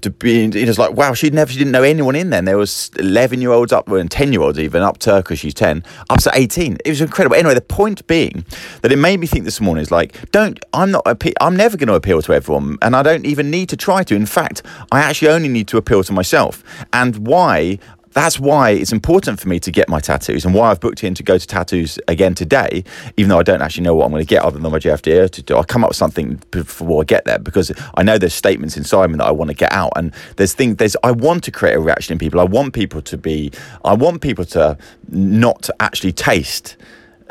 to 0.01 0.11
be 0.11 0.45
it 0.45 0.67
was 0.67 0.77
like 0.77 0.93
wow, 0.93 1.13
she'd 1.13 1.33
never 1.33 1.51
she 1.51 1.57
didn't 1.57 1.71
know 1.71 1.83
anyone 1.83 2.15
in 2.15 2.29
there. 2.29 2.39
And 2.39 2.47
there 2.47 2.57
was 2.57 2.91
eleven 2.99 3.41
year 3.41 3.51
olds 3.51 3.71
up 3.71 3.87
and 3.87 4.09
ten 4.09 4.31
year 4.31 4.41
olds 4.41 4.59
even 4.59 4.83
up 4.83 4.99
to 4.99 5.11
her 5.11 5.21
because 5.21 5.39
she's 5.39 5.53
ten, 5.55 5.83
up 6.09 6.19
to 6.19 6.31
eighteen. 6.33 6.77
It 6.85 6.89
was 6.89 7.01
incredible. 7.01 7.35
Anyway, 7.35 7.55
the 7.55 7.61
point 7.61 8.05
being 8.05 8.45
that 8.81 8.91
it 8.91 8.97
made 8.97 9.19
me 9.19 9.27
think 9.27 9.45
this 9.45 9.59
morning 9.59 9.81
is 9.81 9.91
like, 9.91 10.31
don't 10.31 10.63
I'm 10.73 10.91
not 10.91 11.05
I'm 11.41 11.55
never 11.55 11.77
going 11.77 11.87
to 11.87 11.95
appeal 11.95 12.21
to 12.21 12.33
everyone, 12.33 12.77
and 12.81 12.95
I 12.95 13.01
don't 13.01 13.25
even 13.25 13.49
need 13.49 13.69
to 13.69 13.77
try 13.77 14.03
to. 14.03 14.15
In 14.15 14.25
fact, 14.27 14.61
I 14.91 14.99
actually 14.99 15.29
only 15.29 15.49
need 15.49 15.67
to 15.69 15.77
appeal 15.77 16.03
to 16.03 16.13
myself. 16.13 16.63
And 16.93 17.27
why 17.27 17.79
that's 18.13 18.39
why 18.39 18.71
it's 18.71 18.91
important 18.91 19.39
for 19.39 19.47
me 19.47 19.59
to 19.59 19.71
get 19.71 19.87
my 19.87 19.99
tattoos 19.99 20.45
and 20.45 20.53
why 20.53 20.69
I've 20.69 20.79
booked 20.79 21.03
in 21.03 21.13
to 21.15 21.23
go 21.23 21.37
to 21.37 21.47
tattoos 21.47 21.99
again 22.07 22.35
today, 22.35 22.83
even 23.17 23.29
though 23.29 23.39
I 23.39 23.43
don't 23.43 23.61
actually 23.61 23.83
know 23.83 23.95
what 23.95 24.05
I'm 24.05 24.11
going 24.11 24.23
to 24.23 24.27
get 24.27 24.43
other 24.43 24.59
than 24.59 24.71
my 24.71 24.79
JFDA 24.79 25.29
to 25.29 25.41
do. 25.41 25.55
I'll 25.55 25.63
come 25.63 25.83
up 25.83 25.91
with 25.91 25.97
something 25.97 26.41
before 26.51 27.01
I 27.01 27.05
get 27.05 27.25
there 27.25 27.39
because 27.39 27.71
I 27.95 28.03
know 28.03 28.17
there's 28.17 28.33
statements 28.33 28.75
inside 28.77 29.09
me 29.11 29.17
that 29.17 29.25
I 29.25 29.31
want 29.31 29.49
to 29.49 29.55
get 29.55 29.71
out. 29.71 29.93
And 29.95 30.13
there's 30.35 30.53
things, 30.53 30.77
there's, 30.77 30.97
I 31.03 31.11
want 31.11 31.43
to 31.45 31.51
create 31.51 31.75
a 31.75 31.79
reaction 31.79 32.13
in 32.13 32.19
people. 32.19 32.39
I 32.39 32.45
want 32.45 32.73
people 32.73 33.01
to 33.01 33.17
be, 33.17 33.51
I 33.85 33.93
want 33.93 34.21
people 34.21 34.45
to 34.45 34.77
not 35.09 35.69
actually 35.79 36.11
taste, 36.11 36.77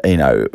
you 0.04 0.16
know, 0.16 0.46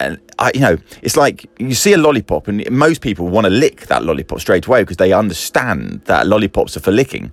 and 0.00 0.18
I, 0.38 0.52
you 0.54 0.60
know, 0.60 0.78
it's 1.02 1.16
like 1.16 1.46
you 1.58 1.74
see 1.74 1.92
a 1.92 1.98
lollipop, 1.98 2.46
and 2.46 2.70
most 2.70 3.00
people 3.00 3.26
want 3.26 3.46
to 3.46 3.50
lick 3.50 3.88
that 3.88 4.04
lollipop 4.04 4.40
straight 4.40 4.64
away 4.66 4.82
because 4.82 4.96
they 4.96 5.12
understand 5.12 6.02
that 6.04 6.28
lollipops 6.28 6.76
are 6.76 6.80
for 6.80 6.92
licking. 6.92 7.32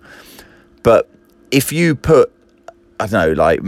But 0.81 1.07
if 1.55 1.71
you 1.71 1.95
put, 1.95 2.33
I 2.99 3.07
don't 3.07 3.29
know, 3.29 3.31
like 3.33 3.61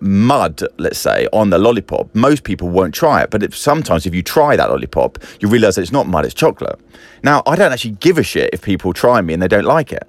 mud, 0.00 0.60
let's 0.78 0.98
say, 0.98 1.28
on 1.32 1.50
the 1.50 1.58
lollipop, 1.58 2.12
most 2.16 2.42
people 2.42 2.68
won't 2.68 2.92
try 2.92 3.22
it. 3.22 3.30
But 3.30 3.44
if, 3.44 3.56
sometimes 3.56 4.06
if 4.06 4.14
you 4.14 4.24
try 4.24 4.56
that 4.56 4.68
lollipop, 4.68 5.18
you 5.38 5.48
realize 5.48 5.76
that 5.76 5.82
it's 5.82 5.92
not 5.92 6.08
mud, 6.08 6.24
it's 6.24 6.34
chocolate. 6.34 6.80
Now, 7.22 7.44
I 7.46 7.54
don't 7.54 7.72
actually 7.72 7.92
give 7.92 8.18
a 8.18 8.24
shit 8.24 8.50
if 8.52 8.62
people 8.62 8.92
try 8.92 9.20
me 9.20 9.34
and 9.34 9.40
they 9.40 9.46
don't 9.46 9.64
like 9.64 9.92
it. 9.92 10.06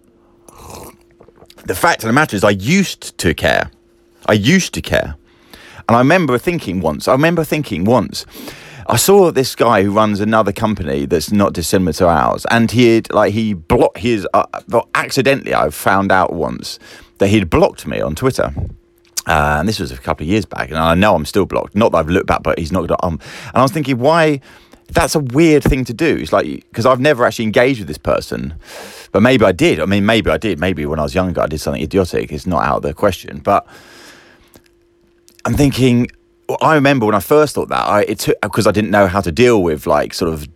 The 1.65 1.75
fact 1.75 2.03
of 2.03 2.07
the 2.07 2.13
matter 2.13 2.35
is, 2.35 2.43
I 2.43 2.49
used 2.49 3.15
to 3.19 3.35
care. 3.35 3.69
I 4.25 4.33
used 4.33 4.73
to 4.73 4.81
care. 4.81 5.15
And 5.87 5.95
I 5.95 5.99
remember 5.99 6.39
thinking 6.39 6.81
once, 6.81 7.07
I 7.07 7.11
remember 7.11 7.43
thinking 7.43 7.83
once, 7.83 8.25
I 8.89 8.95
saw 8.97 9.29
this 9.29 9.53
guy 9.53 9.83
who 9.83 9.91
runs 9.91 10.19
another 10.19 10.51
company 10.51 11.05
that's 11.05 11.31
not 11.31 11.53
dissimilar 11.53 11.93
to 11.93 12.07
ours, 12.07 12.47
and 12.49 12.71
he 12.71 12.95
had, 12.95 13.13
like 13.13 13.33
he 13.33 13.53
blocked 13.53 13.99
his. 13.99 14.27
Uh, 14.33 14.45
accidentally, 14.95 15.53
I 15.53 15.69
found 15.69 16.11
out 16.11 16.33
once 16.33 16.79
that 17.19 17.27
he'd 17.27 17.51
blocked 17.51 17.85
me 17.85 18.01
on 18.01 18.15
Twitter. 18.15 18.51
Uh, 19.27 19.57
and 19.59 19.69
this 19.69 19.79
was 19.79 19.91
a 19.91 19.97
couple 19.97 20.23
of 20.23 20.29
years 20.29 20.45
back, 20.45 20.69
and 20.69 20.79
I 20.79 20.95
know 20.95 21.13
I'm 21.13 21.25
still 21.25 21.45
blocked. 21.45 21.75
Not 21.75 21.91
that 21.91 21.99
I've 21.99 22.09
looked 22.09 22.25
back, 22.25 22.41
but 22.41 22.57
he's 22.57 22.71
not. 22.71 22.89
Um, 23.03 23.19
and 23.45 23.57
I 23.57 23.61
was 23.61 23.71
thinking, 23.71 23.99
why? 23.99 24.41
That's 24.87 25.13
a 25.13 25.19
weird 25.19 25.63
thing 25.63 25.85
to 25.85 25.93
do. 25.93 26.17
It's 26.17 26.33
like 26.33 26.47
because 26.47 26.87
I've 26.87 26.99
never 26.99 27.25
actually 27.25 27.45
engaged 27.45 27.81
with 27.81 27.87
this 27.87 27.99
person, 27.99 28.55
but 29.11 29.21
maybe 29.21 29.45
I 29.45 29.51
did. 29.51 29.79
I 29.79 29.85
mean, 29.85 30.07
maybe 30.07 30.31
I 30.31 30.37
did. 30.37 30.59
Maybe 30.59 30.83
when 30.87 30.97
I 30.97 31.03
was 31.03 31.13
younger, 31.13 31.41
I 31.41 31.45
did 31.45 31.59
something 31.59 31.83
idiotic. 31.83 32.31
It's 32.31 32.47
not 32.47 32.63
out 32.63 32.77
of 32.77 32.81
the 32.81 32.95
question. 32.95 33.37
But 33.37 33.67
I'm 35.45 35.53
thinking. 35.53 36.09
I 36.61 36.75
remember 36.75 37.05
when 37.05 37.15
I 37.15 37.19
first 37.19 37.55
thought 37.55 37.69
that 37.69 37.85
I 37.87 38.01
it 38.03 38.19
took 38.19 38.41
because 38.41 38.67
I 38.67 38.71
didn't 38.71 38.91
know 38.91 39.07
how 39.07 39.21
to 39.21 39.31
deal 39.31 39.61
with 39.61 39.85
like 39.85 40.13
sort 40.13 40.33
of 40.33 40.47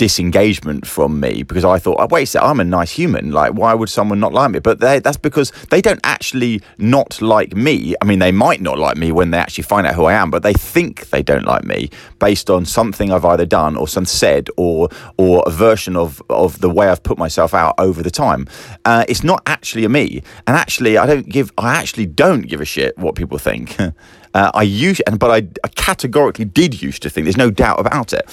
disengagement 0.00 0.86
from 0.86 1.20
me 1.20 1.42
because 1.42 1.62
I 1.62 1.78
thought, 1.78 1.98
oh, 2.00 2.06
wait 2.10 2.22
a 2.22 2.26
second, 2.26 2.48
I'm 2.48 2.60
a 2.60 2.64
nice 2.64 2.90
human. 2.90 3.32
Like, 3.32 3.52
why 3.52 3.74
would 3.74 3.90
someone 3.90 4.18
not 4.18 4.32
like 4.32 4.50
me? 4.50 4.58
But 4.58 4.80
they, 4.80 4.98
that's 4.98 5.18
because 5.18 5.52
they 5.68 5.82
don't 5.82 6.00
actually 6.04 6.62
not 6.78 7.20
like 7.20 7.54
me. 7.54 7.94
I 8.00 8.06
mean, 8.06 8.18
they 8.18 8.32
might 8.32 8.62
not 8.62 8.78
like 8.78 8.96
me 8.96 9.12
when 9.12 9.30
they 9.30 9.36
actually 9.36 9.64
find 9.64 9.86
out 9.86 9.94
who 9.94 10.06
I 10.06 10.14
am, 10.14 10.30
but 10.30 10.42
they 10.42 10.54
think 10.54 11.10
they 11.10 11.22
don't 11.22 11.44
like 11.44 11.64
me 11.64 11.90
based 12.18 12.48
on 12.48 12.64
something 12.64 13.12
I've 13.12 13.26
either 13.26 13.44
done 13.44 13.76
or 13.76 13.86
some 13.86 14.06
said 14.06 14.48
or 14.56 14.88
or 15.18 15.44
a 15.46 15.50
version 15.50 15.96
of 15.96 16.22
of 16.30 16.60
the 16.60 16.70
way 16.70 16.88
I've 16.88 17.02
put 17.02 17.18
myself 17.18 17.52
out 17.52 17.74
over 17.76 18.02
the 18.02 18.10
time. 18.10 18.48
Uh, 18.86 19.04
it's 19.06 19.22
not 19.22 19.42
actually 19.44 19.84
a 19.84 19.90
me, 19.90 20.22
and 20.46 20.56
actually, 20.56 20.96
I 20.96 21.04
don't 21.04 21.28
give. 21.28 21.52
I 21.58 21.74
actually 21.74 22.06
don't 22.06 22.48
give 22.48 22.62
a 22.62 22.64
shit 22.64 22.96
what 22.96 23.16
people 23.16 23.36
think. 23.36 23.76
Uh, 24.34 24.50
I 24.54 24.62
used, 24.62 25.02
and 25.06 25.18
but 25.18 25.30
I, 25.30 25.48
I, 25.64 25.68
categorically 25.74 26.44
did 26.44 26.80
used 26.80 27.02
to 27.02 27.10
think. 27.10 27.24
There's 27.24 27.36
no 27.36 27.50
doubt 27.50 27.80
about 27.80 28.12
it. 28.12 28.24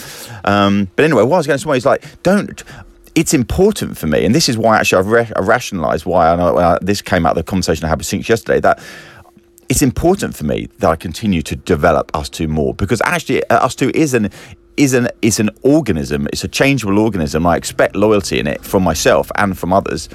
Um, 0.45 0.89
but 0.95 1.05
anyway, 1.05 1.23
what 1.23 1.35
I 1.35 1.37
was 1.37 1.47
going 1.47 1.57
to 1.57 1.67
say 1.67 1.77
is 1.77 1.85
like, 1.85 2.21
don't. 2.23 2.63
It's 3.15 3.33
important 3.33 3.97
for 3.97 4.05
me, 4.05 4.23
and 4.23 4.35
this 4.35 4.47
is 4.47 4.59
why 4.59 4.77
actually 4.77 4.99
I've 4.99 5.07
ra- 5.07 5.41
rationalised 5.41 6.05
why 6.05 6.29
I 6.29 6.35
know 6.35 6.55
uh, 6.57 6.77
this 6.81 7.01
came 7.01 7.25
out 7.25 7.31
of 7.31 7.37
the 7.37 7.49
conversation 7.49 7.85
I 7.85 7.89
had 7.89 7.97
with 7.97 8.05
Sinx 8.05 8.29
yesterday 8.29 8.59
that 8.59 8.79
it's 9.69 9.81
important 9.81 10.35
for 10.35 10.45
me 10.45 10.67
that 10.79 10.89
I 10.89 10.95
continue 10.95 11.41
to 11.41 11.55
develop 11.55 12.11
ustwo 12.11 12.47
more 12.47 12.73
because 12.75 13.01
actually 13.03 13.43
uh, 13.49 13.67
ustwo 13.67 13.93
is 13.95 14.13
an 14.13 14.29
is 14.77 14.93
an 14.93 15.07
is 15.23 15.39
an 15.39 15.49
organism. 15.63 16.27
It's 16.27 16.43
a 16.43 16.47
changeable 16.47 16.99
organism. 16.99 17.47
I 17.47 17.57
expect 17.57 17.95
loyalty 17.95 18.37
in 18.37 18.45
it 18.45 18.63
from 18.63 18.83
myself 18.83 19.31
and 19.35 19.57
from 19.57 19.73
others 19.73 20.09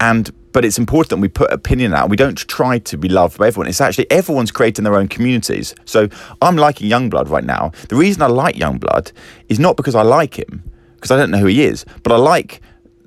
and 0.00 0.30
but 0.52 0.64
it's 0.64 0.78
important 0.78 1.10
that 1.10 1.16
we 1.18 1.28
put 1.28 1.52
opinion 1.52 1.94
out. 1.94 2.08
We 2.08 2.16
don't 2.16 2.36
try 2.36 2.78
to 2.78 2.96
be 2.96 3.08
loved 3.08 3.38
by 3.38 3.48
everyone. 3.48 3.68
It's 3.68 3.80
actually 3.80 4.10
everyone's 4.10 4.50
creating 4.50 4.84
their 4.84 4.96
own 4.96 5.06
communities. 5.06 5.74
So 5.84 6.08
I'm 6.40 6.56
liking 6.56 6.90
Yungblud 6.90 7.28
right 7.28 7.44
now. 7.44 7.72
The 7.88 7.96
reason 7.96 8.22
I 8.22 8.26
like 8.26 8.56
Yungblud 8.56 9.12
is 9.48 9.58
not 9.58 9.76
because 9.76 9.94
I 9.94 10.02
like 10.02 10.38
him, 10.38 10.62
because 10.96 11.10
I 11.10 11.16
don't 11.16 11.30
know 11.30 11.38
who 11.38 11.46
he 11.46 11.62
is, 11.62 11.84
but 12.02 12.12
I 12.12 12.16
like 12.16 12.60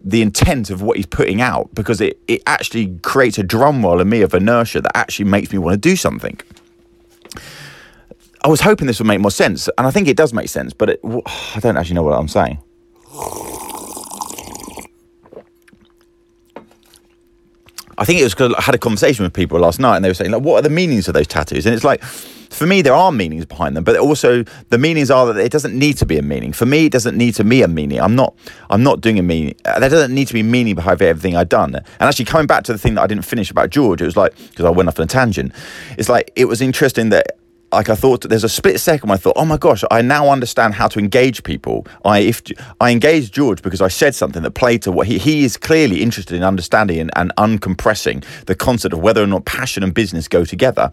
the 0.03 0.21
intent 0.21 0.69
of 0.69 0.81
what 0.81 0.97
he's 0.97 1.05
putting 1.05 1.41
out 1.41 1.69
because 1.75 2.01
it, 2.01 2.19
it 2.27 2.41
actually 2.47 2.97
creates 3.03 3.37
a 3.37 3.43
drum 3.43 3.83
roll 3.83 3.99
in 3.99 4.09
me 4.09 4.21
of 4.21 4.33
inertia 4.33 4.81
that 4.81 4.95
actually 4.97 5.25
makes 5.25 5.51
me 5.51 5.57
want 5.57 5.73
to 5.73 5.77
do 5.89 5.95
something. 5.95 6.39
I 8.43 8.47
was 8.47 8.61
hoping 8.61 8.87
this 8.87 8.99
would 8.99 9.07
make 9.07 9.19
more 9.19 9.29
sense, 9.29 9.69
and 9.77 9.85
I 9.85 9.91
think 9.91 10.07
it 10.07 10.17
does 10.17 10.33
make 10.33 10.49
sense, 10.49 10.73
but 10.73 10.89
it, 10.89 10.99
I 11.05 11.59
don't 11.59 11.77
actually 11.77 11.95
know 11.95 12.03
what 12.03 12.17
I'm 12.17 12.27
saying. 12.27 12.59
I 17.97 18.05
think 18.05 18.19
it 18.19 18.23
was 18.23 18.33
because 18.33 18.53
I 18.53 18.61
had 18.61 18.75
a 18.75 18.79
conversation 18.79 19.23
with 19.23 19.33
people 19.33 19.59
last 19.59 19.79
night 19.79 19.95
and 19.95 20.05
they 20.05 20.09
were 20.09 20.15
saying, 20.15 20.31
like, 20.31 20.41
what 20.41 20.59
are 20.59 20.61
the 20.61 20.69
meanings 20.69 21.07
of 21.07 21.13
those 21.13 21.27
tattoos? 21.27 21.65
And 21.65 21.75
it's 21.75 21.83
like, 21.83 22.03
for 22.03 22.65
me, 22.65 22.81
there 22.81 22.93
are 22.93 23.11
meanings 23.11 23.45
behind 23.45 23.77
them, 23.77 23.83
but 23.83 23.95
also 23.97 24.43
the 24.69 24.77
meanings 24.77 25.09
are 25.09 25.33
that 25.33 25.37
it 25.37 25.51
doesn't 25.51 25.77
need 25.77 25.97
to 25.97 26.05
be 26.05 26.17
a 26.17 26.21
meaning. 26.21 26.51
For 26.51 26.65
me, 26.65 26.85
it 26.85 26.91
doesn't 26.91 27.17
need 27.17 27.35
to 27.35 27.43
be 27.43 27.61
a 27.61 27.67
meaning. 27.67 27.99
I'm 27.99 28.15
not, 28.15 28.35
I'm 28.69 28.83
not 28.83 28.99
doing 28.99 29.17
a 29.19 29.23
meaning. 29.23 29.55
Uh, 29.63 29.79
there 29.79 29.89
doesn't 29.89 30.13
need 30.13 30.27
to 30.27 30.33
be 30.33 30.43
meaning 30.43 30.75
behind 30.75 31.01
everything 31.01 31.37
I've 31.37 31.49
done. 31.49 31.75
And 31.75 31.85
actually, 31.99 32.25
coming 32.25 32.47
back 32.47 32.63
to 32.65 32.73
the 32.73 32.77
thing 32.77 32.95
that 32.95 33.03
I 33.03 33.07
didn't 33.07 33.23
finish 33.23 33.49
about 33.49 33.69
George, 33.69 34.01
it 34.01 34.05
was 34.05 34.17
like, 34.17 34.35
because 34.49 34.65
I 34.65 34.69
went 34.69 34.89
off 34.89 34.99
on 34.99 35.05
a 35.05 35.07
tangent, 35.07 35.53
it's 35.97 36.09
like, 36.09 36.31
it 36.35 36.45
was 36.45 36.61
interesting 36.61 37.09
that 37.09 37.37
like 37.71 37.89
I 37.89 37.95
thought 37.95 38.27
there's 38.27 38.43
a 38.43 38.49
split 38.49 38.79
second 38.79 39.11
I 39.11 39.17
thought, 39.17 39.33
oh 39.35 39.45
my 39.45 39.57
gosh, 39.57 39.83
I 39.89 40.01
now 40.01 40.29
understand 40.29 40.73
how 40.73 40.87
to 40.89 40.99
engage 40.99 41.43
people. 41.43 41.85
I 42.03 42.19
if 42.19 42.41
I 42.79 42.91
engaged 42.91 43.33
George 43.33 43.61
because 43.61 43.81
I 43.81 43.87
said 43.87 44.13
something 44.15 44.43
that 44.43 44.51
played 44.51 44.81
to 44.83 44.91
what 44.91 45.07
he 45.07 45.17
he 45.17 45.43
is 45.43 45.57
clearly 45.57 46.01
interested 46.01 46.35
in 46.35 46.43
understanding 46.43 46.99
and, 46.99 47.11
and 47.15 47.33
uncompressing 47.37 48.23
the 48.45 48.55
concept 48.55 48.93
of 48.93 48.99
whether 48.99 49.23
or 49.23 49.27
not 49.27 49.45
passion 49.45 49.83
and 49.83 49.93
business 49.93 50.27
go 50.27 50.43
together. 50.43 50.91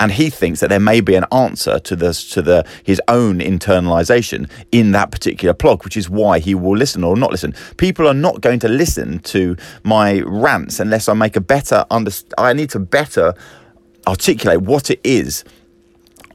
And 0.00 0.12
he 0.12 0.30
thinks 0.30 0.60
that 0.60 0.68
there 0.68 0.80
may 0.80 1.00
be 1.00 1.14
an 1.14 1.24
answer 1.32 1.78
to 1.78 1.96
this 1.96 2.28
to 2.30 2.42
the 2.42 2.66
his 2.84 3.00
own 3.08 3.38
internalization 3.38 4.50
in 4.72 4.92
that 4.92 5.10
particular 5.10 5.54
plug, 5.54 5.84
which 5.84 5.96
is 5.96 6.10
why 6.10 6.38
he 6.38 6.54
will 6.54 6.76
listen 6.76 7.04
or 7.04 7.16
not 7.16 7.30
listen. 7.30 7.54
People 7.76 8.06
are 8.06 8.14
not 8.14 8.40
going 8.40 8.58
to 8.60 8.68
listen 8.68 9.18
to 9.20 9.56
my 9.82 10.20
rants 10.20 10.80
unless 10.80 11.08
I 11.08 11.14
make 11.14 11.36
a 11.36 11.40
better 11.40 11.84
under 11.90 12.10
I 12.36 12.52
need 12.52 12.70
to 12.70 12.78
better 12.78 13.34
articulate 14.06 14.62
what 14.62 14.90
it 14.90 15.00
is 15.04 15.44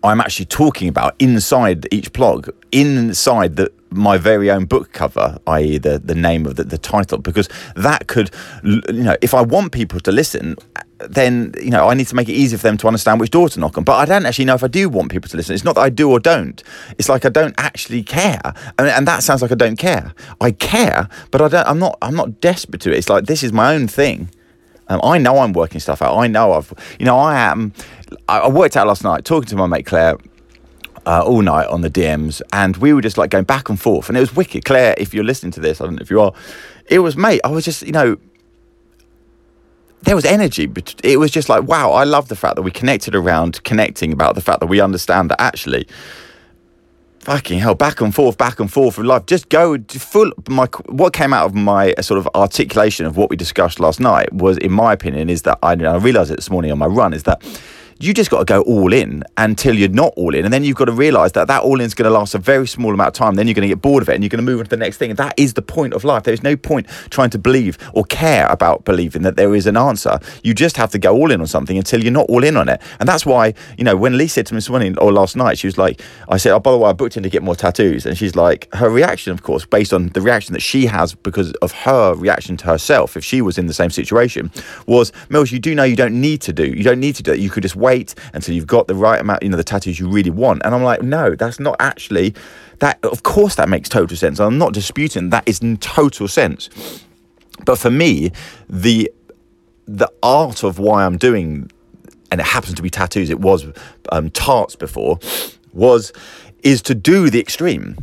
I'm 0.03 0.19
actually 0.19 0.45
talking 0.45 0.89
about 0.89 1.15
inside 1.17 1.87
each 1.91 2.11
blog, 2.11 2.49
inside 2.71 3.55
the 3.55 3.71
my 3.89 4.17
very 4.17 4.49
own 4.49 4.65
book 4.65 4.91
cover, 4.91 5.39
i.e., 5.47 5.77
the 5.77 5.99
the 5.99 6.15
name 6.15 6.45
of 6.45 6.55
the, 6.55 6.63
the 6.63 6.77
title, 6.77 7.19
because 7.19 7.47
that 7.75 8.07
could, 8.07 8.31
you 8.63 8.81
know, 8.91 9.15
if 9.21 9.33
I 9.33 9.41
want 9.41 9.71
people 9.71 9.99
to 10.01 10.11
listen, 10.11 10.57
then 10.99 11.53
you 11.61 11.69
know 11.69 11.87
I 11.87 11.93
need 11.93 12.07
to 12.07 12.15
make 12.15 12.27
it 12.27 12.33
easy 12.33 12.57
for 12.57 12.63
them 12.63 12.77
to 12.77 12.87
understand 12.87 13.21
which 13.21 13.31
door 13.31 13.47
to 13.49 13.59
knock 13.59 13.77
on. 13.77 13.85
But 13.85 13.95
I 13.95 14.05
don't 14.05 14.25
actually 14.25 14.45
know 14.45 14.55
if 14.55 14.63
I 14.63 14.67
do 14.67 14.89
want 14.89 15.09
people 15.09 15.29
to 15.29 15.37
listen. 15.37 15.55
It's 15.55 15.63
not 15.63 15.75
that 15.75 15.81
I 15.81 15.89
do 15.89 16.11
or 16.11 16.19
don't. 16.19 16.61
It's 16.97 17.07
like 17.07 17.23
I 17.23 17.29
don't 17.29 17.55
actually 17.57 18.03
care, 18.03 18.41
and, 18.77 18.87
and 18.87 19.07
that 19.07 19.23
sounds 19.23 19.41
like 19.41 19.51
I 19.51 19.55
don't 19.55 19.77
care. 19.77 20.13
I 20.41 20.51
care, 20.51 21.07
but 21.31 21.41
I 21.41 21.47
don't. 21.47 21.67
I'm 21.67 21.79
not. 21.79 21.97
I'm 22.01 22.15
not 22.15 22.41
desperate 22.41 22.81
to 22.81 22.91
it. 22.91 22.97
It's 22.97 23.09
like 23.09 23.25
this 23.25 23.41
is 23.41 23.53
my 23.53 23.73
own 23.73 23.87
thing. 23.87 24.29
Um, 24.89 24.99
I 25.03 25.17
know 25.17 25.39
I'm 25.39 25.53
working 25.53 25.79
stuff 25.79 26.01
out. 26.01 26.17
I 26.17 26.27
know 26.27 26.53
I've, 26.53 26.73
you 26.99 27.05
know, 27.05 27.17
I 27.17 27.39
am. 27.39 27.73
I, 28.27 28.47
worked 28.47 28.77
out 28.77 28.87
last 28.87 29.03
night 29.03 29.25
talking 29.25 29.47
to 29.49 29.55
my 29.55 29.67
mate 29.67 29.85
Claire. 29.85 30.17
Uh, 31.05 31.21
all 31.21 31.41
night 31.41 31.67
on 31.67 31.81
the 31.81 31.89
DMs, 31.89 32.41
and 32.53 32.77
we 32.77 32.93
were 32.93 33.01
just 33.01 33.17
like 33.17 33.29
going 33.29 33.43
back 33.43 33.67
and 33.67 33.77
forth, 33.77 34.07
and 34.07 34.17
it 34.17 34.21
was 34.21 34.33
wicked. 34.33 34.63
Claire, 34.63 34.95
if 34.97 35.13
you're 35.13 35.25
listening 35.25 35.51
to 35.51 35.59
this, 35.59 35.81
I 35.81 35.83
don't 35.83 35.95
know 35.95 36.01
if 36.01 36.09
you 36.09 36.21
are, 36.21 36.31
it 36.85 36.99
was 36.99 37.17
mate. 37.17 37.41
I 37.43 37.49
was 37.49 37.65
just, 37.65 37.81
you 37.81 37.91
know, 37.91 38.15
there 40.03 40.15
was 40.15 40.23
energy, 40.23 40.65
but 40.65 40.95
it 41.03 41.17
was 41.17 41.29
just 41.29 41.49
like, 41.49 41.63
wow, 41.63 41.91
I 41.91 42.05
love 42.05 42.29
the 42.29 42.37
fact 42.37 42.55
that 42.55 42.61
we 42.61 42.71
connected 42.71 43.15
around 43.15 43.61
connecting 43.65 44.13
about 44.13 44.35
the 44.35 44.41
fact 44.41 44.61
that 44.61 44.67
we 44.67 44.79
understand 44.79 45.29
that 45.31 45.41
actually 45.41 45.85
fucking 47.23 47.59
hell, 47.59 47.73
back 47.73 48.01
and 48.01 48.13
forth, 48.13 48.37
back 48.37 48.59
and 48.59 48.71
forth 48.71 48.97
with 48.97 49.07
life. 49.07 49.25
Just 49.25 49.49
go 49.49 49.77
full. 49.87 50.31
My 50.49 50.65
what 50.87 51.13
came 51.13 51.33
out 51.33 51.45
of 51.45 51.55
my 51.55 51.93
uh, 51.93 52.01
sort 52.01 52.17
of 52.17 52.27
articulation 52.35 53.05
of 53.05 53.15
what 53.15 53.29
we 53.29 53.35
discussed 53.35 53.79
last 53.79 53.99
night 53.99 54.31
was, 54.33 54.57
in 54.57 54.71
my 54.71 54.93
opinion, 54.93 55.29
is 55.29 55.43
that 55.43 55.57
I, 55.63 55.71
I 55.71 55.97
realised 55.97 56.31
it 56.31 56.35
this 56.35 56.49
morning 56.49 56.71
on 56.71 56.77
my 56.77 56.85
run 56.85 57.13
is 57.13 57.23
that 57.23 57.41
you 57.99 58.13
just 58.13 58.29
got 58.29 58.39
to 58.39 58.45
go 58.45 58.61
all 58.61 58.93
in 58.93 59.23
until 59.37 59.75
you're 59.75 59.89
not 59.89 60.13
all 60.15 60.33
in. 60.35 60.45
And 60.45 60.53
then 60.53 60.63
you've 60.63 60.77
got 60.77 60.85
to 60.85 60.91
realize 60.91 61.33
that 61.33 61.47
that 61.47 61.63
all 61.63 61.79
in 61.79 61.85
is 61.85 61.93
going 61.93 62.09
to 62.09 62.13
last 62.13 62.35
a 62.35 62.37
very 62.37 62.67
small 62.67 62.93
amount 62.93 63.09
of 63.09 63.13
time. 63.13 63.35
Then 63.35 63.47
you're 63.47 63.53
going 63.53 63.67
to 63.67 63.73
get 63.73 63.81
bored 63.81 64.03
of 64.03 64.09
it 64.09 64.15
and 64.15 64.23
you're 64.23 64.29
going 64.29 64.43
to 64.43 64.51
move 64.51 64.59
on 64.59 64.65
to 64.65 64.69
the 64.69 64.77
next 64.77 64.97
thing. 64.97 65.11
And 65.11 65.17
that 65.19 65.33
is 65.37 65.53
the 65.53 65.61
point 65.61 65.93
of 65.93 66.03
life. 66.03 66.23
There 66.23 66.33
is 66.33 66.43
no 66.43 66.55
point 66.55 66.87
trying 67.09 67.29
to 67.31 67.37
believe 67.37 67.77
or 67.93 68.03
care 68.05 68.47
about 68.47 68.85
believing 68.85 69.21
that 69.23 69.35
there 69.35 69.55
is 69.55 69.67
an 69.67 69.77
answer. 69.77 70.19
You 70.43 70.53
just 70.53 70.77
have 70.77 70.91
to 70.91 70.99
go 70.99 71.13
all 71.13 71.31
in 71.31 71.41
on 71.41 71.47
something 71.47 71.77
until 71.77 72.03
you're 72.03 72.11
not 72.11 72.27
all 72.29 72.43
in 72.43 72.57
on 72.57 72.69
it. 72.69 72.81
And 72.99 73.07
that's 73.07 73.25
why, 73.25 73.53
you 73.77 73.83
know, 73.83 73.95
when 73.95 74.17
Lee 74.17 74.27
said 74.27 74.45
to 74.47 74.53
me 74.53 74.57
this 74.57 74.69
morning 74.69 74.97
or 74.97 75.11
last 75.11 75.35
night, 75.35 75.57
she 75.57 75.67
was 75.67 75.77
like, 75.77 76.01
I 76.29 76.37
said, 76.37 76.53
oh, 76.53 76.59
by 76.59 76.71
the 76.71 76.77
way, 76.77 76.89
I 76.89 76.93
booked 76.93 77.17
in 77.17 77.23
to 77.23 77.29
get 77.29 77.43
more 77.43 77.55
tattoos. 77.55 78.05
And 78.05 78.17
she's 78.17 78.35
like, 78.35 78.73
her 78.73 78.89
reaction, 78.89 79.33
of 79.33 79.43
course, 79.43 79.65
based 79.65 79.93
on 79.93 80.07
the 80.09 80.21
reaction 80.21 80.53
that 80.53 80.61
she 80.61 80.85
has 80.87 81.13
because 81.13 81.53
of 81.55 81.71
her 81.71 82.13
reaction 82.15 82.57
to 82.57 82.65
herself, 82.65 83.15
if 83.15 83.23
she 83.23 83.41
was 83.41 83.57
in 83.57 83.67
the 83.67 83.73
same 83.73 83.89
situation, 83.89 84.51
was, 84.87 85.11
Mills, 85.29 85.51
you 85.51 85.59
do 85.59 85.75
know 85.75 85.83
you 85.83 85.95
don't 85.95 86.19
need 86.19 86.41
to 86.41 86.53
do. 86.53 86.65
You 86.65 86.83
don't 86.83 86.99
need 86.99 87.15
to 87.15 87.23
do. 87.23 87.35
You 87.35 87.49
could 87.49 87.63
just 87.63 87.75
wait 87.75 87.92
until 88.33 88.55
you've 88.55 88.67
got 88.67 88.87
the 88.87 88.95
right 88.95 89.19
amount, 89.19 89.43
you 89.43 89.49
know, 89.49 89.57
the 89.57 89.63
tattoos 89.63 89.99
you 89.99 90.07
really 90.09 90.29
want. 90.29 90.61
And 90.65 90.73
I'm 90.73 90.83
like, 90.83 91.01
no, 91.01 91.35
that's 91.35 91.59
not 91.59 91.75
actually 91.79 92.33
that. 92.79 92.99
Of 93.03 93.23
course, 93.23 93.55
that 93.55 93.69
makes 93.69 93.89
total 93.89 94.17
sense. 94.17 94.39
I'm 94.39 94.57
not 94.57 94.73
disputing 94.73 95.29
that 95.29 95.43
is 95.47 95.59
in 95.59 95.77
total 95.77 96.27
sense. 96.27 96.69
But 97.65 97.77
for 97.77 97.91
me, 97.91 98.31
the 98.69 99.11
the 99.85 100.11
art 100.21 100.63
of 100.63 100.79
why 100.79 101.05
I'm 101.05 101.17
doing, 101.17 101.69
and 102.31 102.39
it 102.41 102.47
happens 102.47 102.75
to 102.75 102.81
be 102.81 102.89
tattoos. 102.89 103.29
It 103.29 103.39
was 103.39 103.65
um, 104.11 104.29
tarts 104.29 104.75
before, 104.75 105.19
was 105.73 106.13
is 106.63 106.81
to 106.83 106.95
do 106.95 107.29
the 107.29 107.39
extreme 107.39 107.97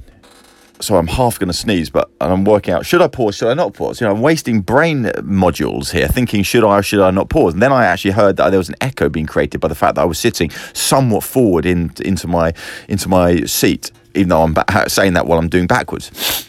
so 0.80 0.96
I'm 0.96 1.06
half 1.06 1.38
going 1.38 1.48
to 1.48 1.54
sneeze, 1.56 1.90
but 1.90 2.10
I'm 2.20 2.44
working 2.44 2.74
out 2.74 2.86
should 2.86 3.02
I 3.02 3.08
pause, 3.08 3.36
should 3.36 3.48
I 3.48 3.54
not 3.54 3.74
pause? 3.74 4.00
You 4.00 4.06
know, 4.06 4.14
I'm 4.14 4.20
wasting 4.20 4.60
brain 4.60 5.04
modules 5.18 5.92
here 5.92 6.08
thinking 6.08 6.42
should 6.42 6.64
I 6.64 6.78
or 6.78 6.82
should 6.82 7.00
I 7.00 7.10
not 7.10 7.28
pause? 7.28 7.54
And 7.54 7.62
then 7.62 7.72
I 7.72 7.84
actually 7.84 8.12
heard 8.12 8.36
that 8.36 8.50
there 8.50 8.58
was 8.58 8.68
an 8.68 8.76
echo 8.80 9.08
being 9.08 9.26
created 9.26 9.60
by 9.60 9.68
the 9.68 9.74
fact 9.74 9.96
that 9.96 10.02
I 10.02 10.06
was 10.06 10.18
sitting 10.18 10.50
somewhat 10.72 11.24
forward 11.24 11.66
in, 11.66 11.92
into 12.00 12.26
my 12.26 12.52
into 12.88 13.08
my 13.08 13.42
seat, 13.42 13.90
even 14.14 14.30
though 14.30 14.42
I'm 14.42 14.54
ba- 14.54 14.88
saying 14.88 15.14
that 15.14 15.26
while 15.26 15.38
I'm 15.38 15.48
doing 15.48 15.66
backwards. 15.66 16.46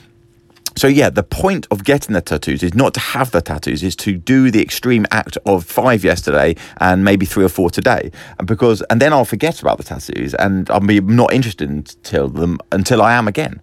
So 0.78 0.88
yeah, 0.88 1.10
the 1.10 1.24
point 1.24 1.68
of 1.70 1.84
getting 1.84 2.14
the 2.14 2.22
tattoos 2.22 2.64
is 2.64 2.74
not 2.74 2.94
to 2.94 3.00
have 3.00 3.32
the 3.32 3.42
tattoos, 3.42 3.84
is 3.84 3.96
to 3.98 4.18
do 4.18 4.50
the 4.50 4.62
extreme 4.62 5.06
act 5.12 5.38
of 5.46 5.66
five 5.66 6.04
yesterday 6.04 6.56
and 6.78 7.04
maybe 7.04 7.26
three 7.26 7.44
or 7.44 7.50
four 7.50 7.70
today, 7.70 8.12
and 8.40 8.48
because 8.48 8.82
and 8.84 9.02
then 9.02 9.12
I'll 9.12 9.26
forget 9.26 9.62
about 9.62 9.78
the 9.78 9.84
tattoos 9.84 10.34
and 10.36 10.70
I'll 10.70 10.80
be 10.80 11.02
not 11.02 11.34
interested 11.34 11.70
until 11.70 12.30
them 12.30 12.60
until 12.72 13.02
I 13.02 13.14
am 13.14 13.28
again. 13.28 13.62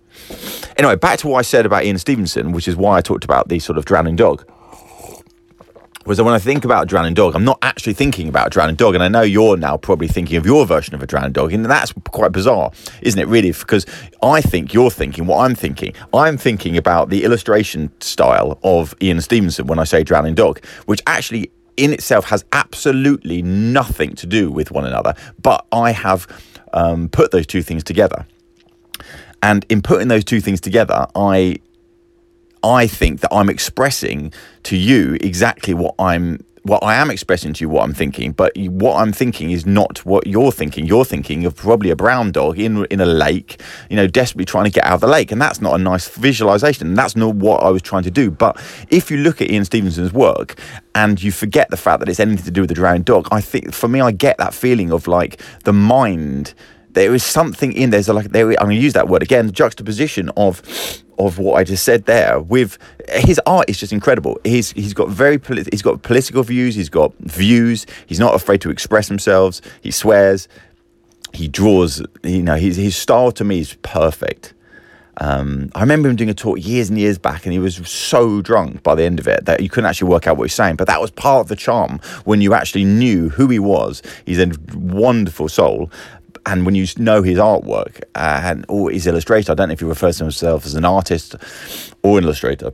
Anyway, 0.76 0.96
back 0.96 1.18
to 1.20 1.28
what 1.28 1.38
I 1.38 1.42
said 1.42 1.66
about 1.66 1.84
Ian 1.84 1.98
Stevenson, 1.98 2.52
which 2.52 2.68
is 2.68 2.76
why 2.76 2.98
I 2.98 3.00
talked 3.00 3.24
about 3.24 3.48
the 3.48 3.58
sort 3.58 3.78
of 3.78 3.84
drowning 3.84 4.16
dog 4.16 4.44
was 6.08 6.16
that 6.16 6.24
when 6.24 6.32
I 6.32 6.38
think 6.38 6.64
about 6.64 6.88
drowning 6.88 7.12
dog, 7.12 7.36
I'm 7.36 7.44
not 7.44 7.58
actually 7.60 7.92
thinking 7.92 8.28
about 8.28 8.46
a 8.46 8.50
drowning 8.50 8.76
dog. 8.76 8.94
And 8.94 9.04
I 9.04 9.08
know 9.08 9.20
you're 9.20 9.58
now 9.58 9.76
probably 9.76 10.08
thinking 10.08 10.38
of 10.38 10.46
your 10.46 10.64
version 10.64 10.94
of 10.94 11.02
a 11.02 11.06
drowning 11.06 11.32
dog. 11.32 11.52
And 11.52 11.66
that's 11.66 11.92
quite 12.10 12.32
bizarre, 12.32 12.72
isn't 13.02 13.20
it, 13.20 13.26
really? 13.28 13.52
Because 13.52 13.84
I 14.22 14.40
think 14.40 14.72
you're 14.72 14.90
thinking 14.90 15.26
what 15.26 15.44
I'm 15.44 15.54
thinking. 15.54 15.92
I'm 16.14 16.38
thinking 16.38 16.78
about 16.78 17.10
the 17.10 17.24
illustration 17.24 17.92
style 18.00 18.58
of 18.64 18.94
Ian 19.02 19.20
Stevenson 19.20 19.66
when 19.66 19.78
I 19.78 19.84
say 19.84 20.02
drowning 20.02 20.34
dog, 20.34 20.64
which 20.86 21.02
actually 21.06 21.50
in 21.76 21.92
itself 21.92 22.24
has 22.30 22.42
absolutely 22.52 23.42
nothing 23.42 24.14
to 24.16 24.26
do 24.26 24.50
with 24.50 24.70
one 24.70 24.86
another. 24.86 25.14
But 25.42 25.66
I 25.70 25.92
have 25.92 26.26
um, 26.72 27.10
put 27.10 27.32
those 27.32 27.46
two 27.46 27.62
things 27.62 27.84
together. 27.84 28.26
And 29.42 29.64
in 29.68 29.82
putting 29.82 30.08
those 30.08 30.24
two 30.24 30.40
things 30.40 30.60
together, 30.60 31.06
I 31.14 31.58
I 32.62 32.86
think 32.86 33.20
that 33.20 33.32
I'm 33.32 33.48
expressing 33.48 34.32
to 34.64 34.76
you 34.76 35.16
exactly 35.20 35.74
what 35.74 35.94
I'm 35.98 36.44
well, 36.64 36.80
I 36.82 36.96
am 36.96 37.10
expressing 37.10 37.54
to 37.54 37.64
you 37.64 37.68
what 37.68 37.84
I'm 37.84 37.94
thinking, 37.94 38.32
but 38.32 38.52
what 38.56 39.00
I'm 39.00 39.12
thinking 39.12 39.50
is 39.50 39.64
not 39.64 40.04
what 40.04 40.26
you're 40.26 40.52
thinking. 40.52 40.86
You're 40.86 41.04
thinking 41.04 41.46
of 41.46 41.56
probably 41.56 41.90
a 41.90 41.96
brown 41.96 42.30
dog 42.30 42.58
in 42.58 42.84
in 42.86 43.00
a 43.00 43.06
lake, 43.06 43.60
you 43.88 43.96
know, 43.96 44.06
desperately 44.06 44.44
trying 44.44 44.64
to 44.64 44.70
get 44.70 44.84
out 44.84 44.94
of 44.94 45.00
the 45.00 45.06
lake, 45.06 45.32
and 45.32 45.40
that's 45.40 45.60
not 45.60 45.74
a 45.74 45.82
nice 45.82 46.08
visualization. 46.08 46.94
That's 46.94 47.16
not 47.16 47.36
what 47.36 47.62
I 47.62 47.70
was 47.70 47.80
trying 47.80 48.02
to 48.02 48.10
do. 48.10 48.30
But 48.30 48.60
if 48.90 49.10
you 49.10 49.18
look 49.18 49.40
at 49.40 49.50
Ian 49.50 49.64
Stevenson's 49.64 50.12
work 50.12 50.58
and 50.94 51.22
you 51.22 51.32
forget 51.32 51.70
the 51.70 51.76
fact 51.76 52.00
that 52.00 52.08
it's 52.08 52.20
anything 52.20 52.44
to 52.44 52.50
do 52.50 52.62
with 52.62 52.68
the 52.68 52.74
drowned 52.74 53.06
dog, 53.06 53.28
I 53.30 53.40
think 53.40 53.72
for 53.72 53.88
me, 53.88 54.00
I 54.00 54.10
get 54.10 54.36
that 54.38 54.52
feeling 54.52 54.92
of 54.92 55.06
like 55.06 55.40
the 55.64 55.72
mind 55.72 56.54
there 56.94 57.14
is 57.14 57.24
something 57.24 57.72
in 57.72 57.90
there's 57.90 58.08
like 58.08 58.30
there 58.30 58.48
I'm 58.50 58.56
going 58.56 58.76
to 58.76 58.82
use 58.82 58.94
that 58.94 59.08
word 59.08 59.22
again 59.22 59.46
the 59.46 59.52
juxtaposition 59.52 60.30
of 60.36 60.62
of 61.18 61.38
what 61.38 61.54
I 61.54 61.64
just 61.64 61.84
said 61.84 62.06
there 62.06 62.40
with 62.40 62.78
his 63.08 63.40
art 63.46 63.68
is 63.68 63.78
just 63.78 63.92
incredible 63.92 64.38
he's 64.44 64.72
he's 64.72 64.94
got 64.94 65.08
very 65.08 65.40
he's 65.70 65.82
got 65.82 66.02
political 66.02 66.42
views 66.42 66.74
he's 66.74 66.88
got 66.88 67.12
views 67.18 67.86
he's 68.06 68.20
not 68.20 68.34
afraid 68.34 68.60
to 68.62 68.70
express 68.70 69.08
himself 69.08 69.60
he 69.80 69.90
swears 69.90 70.48
he 71.32 71.48
draws 71.48 72.02
you 72.22 72.42
know 72.42 72.54
his 72.56 72.76
his 72.76 72.96
style 72.96 73.32
to 73.32 73.44
me 73.44 73.60
is 73.60 73.74
perfect 73.82 74.54
Um, 75.20 75.70
I 75.74 75.80
remember 75.80 76.08
him 76.08 76.16
doing 76.16 76.30
a 76.30 76.34
talk 76.34 76.58
years 76.64 76.88
and 76.90 76.98
years 76.98 77.18
back, 77.18 77.44
and 77.44 77.52
he 77.52 77.58
was 77.58 77.76
so 77.88 78.40
drunk 78.40 78.82
by 78.84 78.94
the 78.94 79.02
end 79.02 79.18
of 79.18 79.26
it 79.26 79.46
that 79.46 79.60
you 79.60 79.68
couldn't 79.68 79.90
actually 79.90 80.10
work 80.10 80.26
out 80.26 80.36
what 80.36 80.44
he 80.44 80.46
was 80.46 80.54
saying. 80.54 80.76
But 80.76 80.86
that 80.86 81.00
was 81.00 81.10
part 81.10 81.40
of 81.40 81.48
the 81.48 81.56
charm 81.56 81.98
when 82.24 82.40
you 82.40 82.54
actually 82.54 82.84
knew 82.84 83.28
who 83.28 83.48
he 83.48 83.58
was. 83.58 84.00
He's 84.26 84.38
a 84.38 84.50
wonderful 84.74 85.48
soul. 85.48 85.90
And 86.48 86.64
when 86.64 86.74
you 86.74 86.86
know 86.96 87.22
his 87.22 87.38
artwork 87.38 88.00
uh, 88.14 88.40
and 88.42 88.64
or 88.68 88.90
his 88.90 89.06
illustrator, 89.06 89.52
I 89.52 89.54
don't 89.54 89.68
know 89.68 89.74
if 89.74 89.80
he 89.80 89.84
refers 89.84 90.18
to 90.18 90.24
himself 90.24 90.66
as 90.66 90.74
an 90.74 90.84
artist 90.84 91.36
or 92.02 92.18
an 92.18 92.24
illustrator 92.24 92.72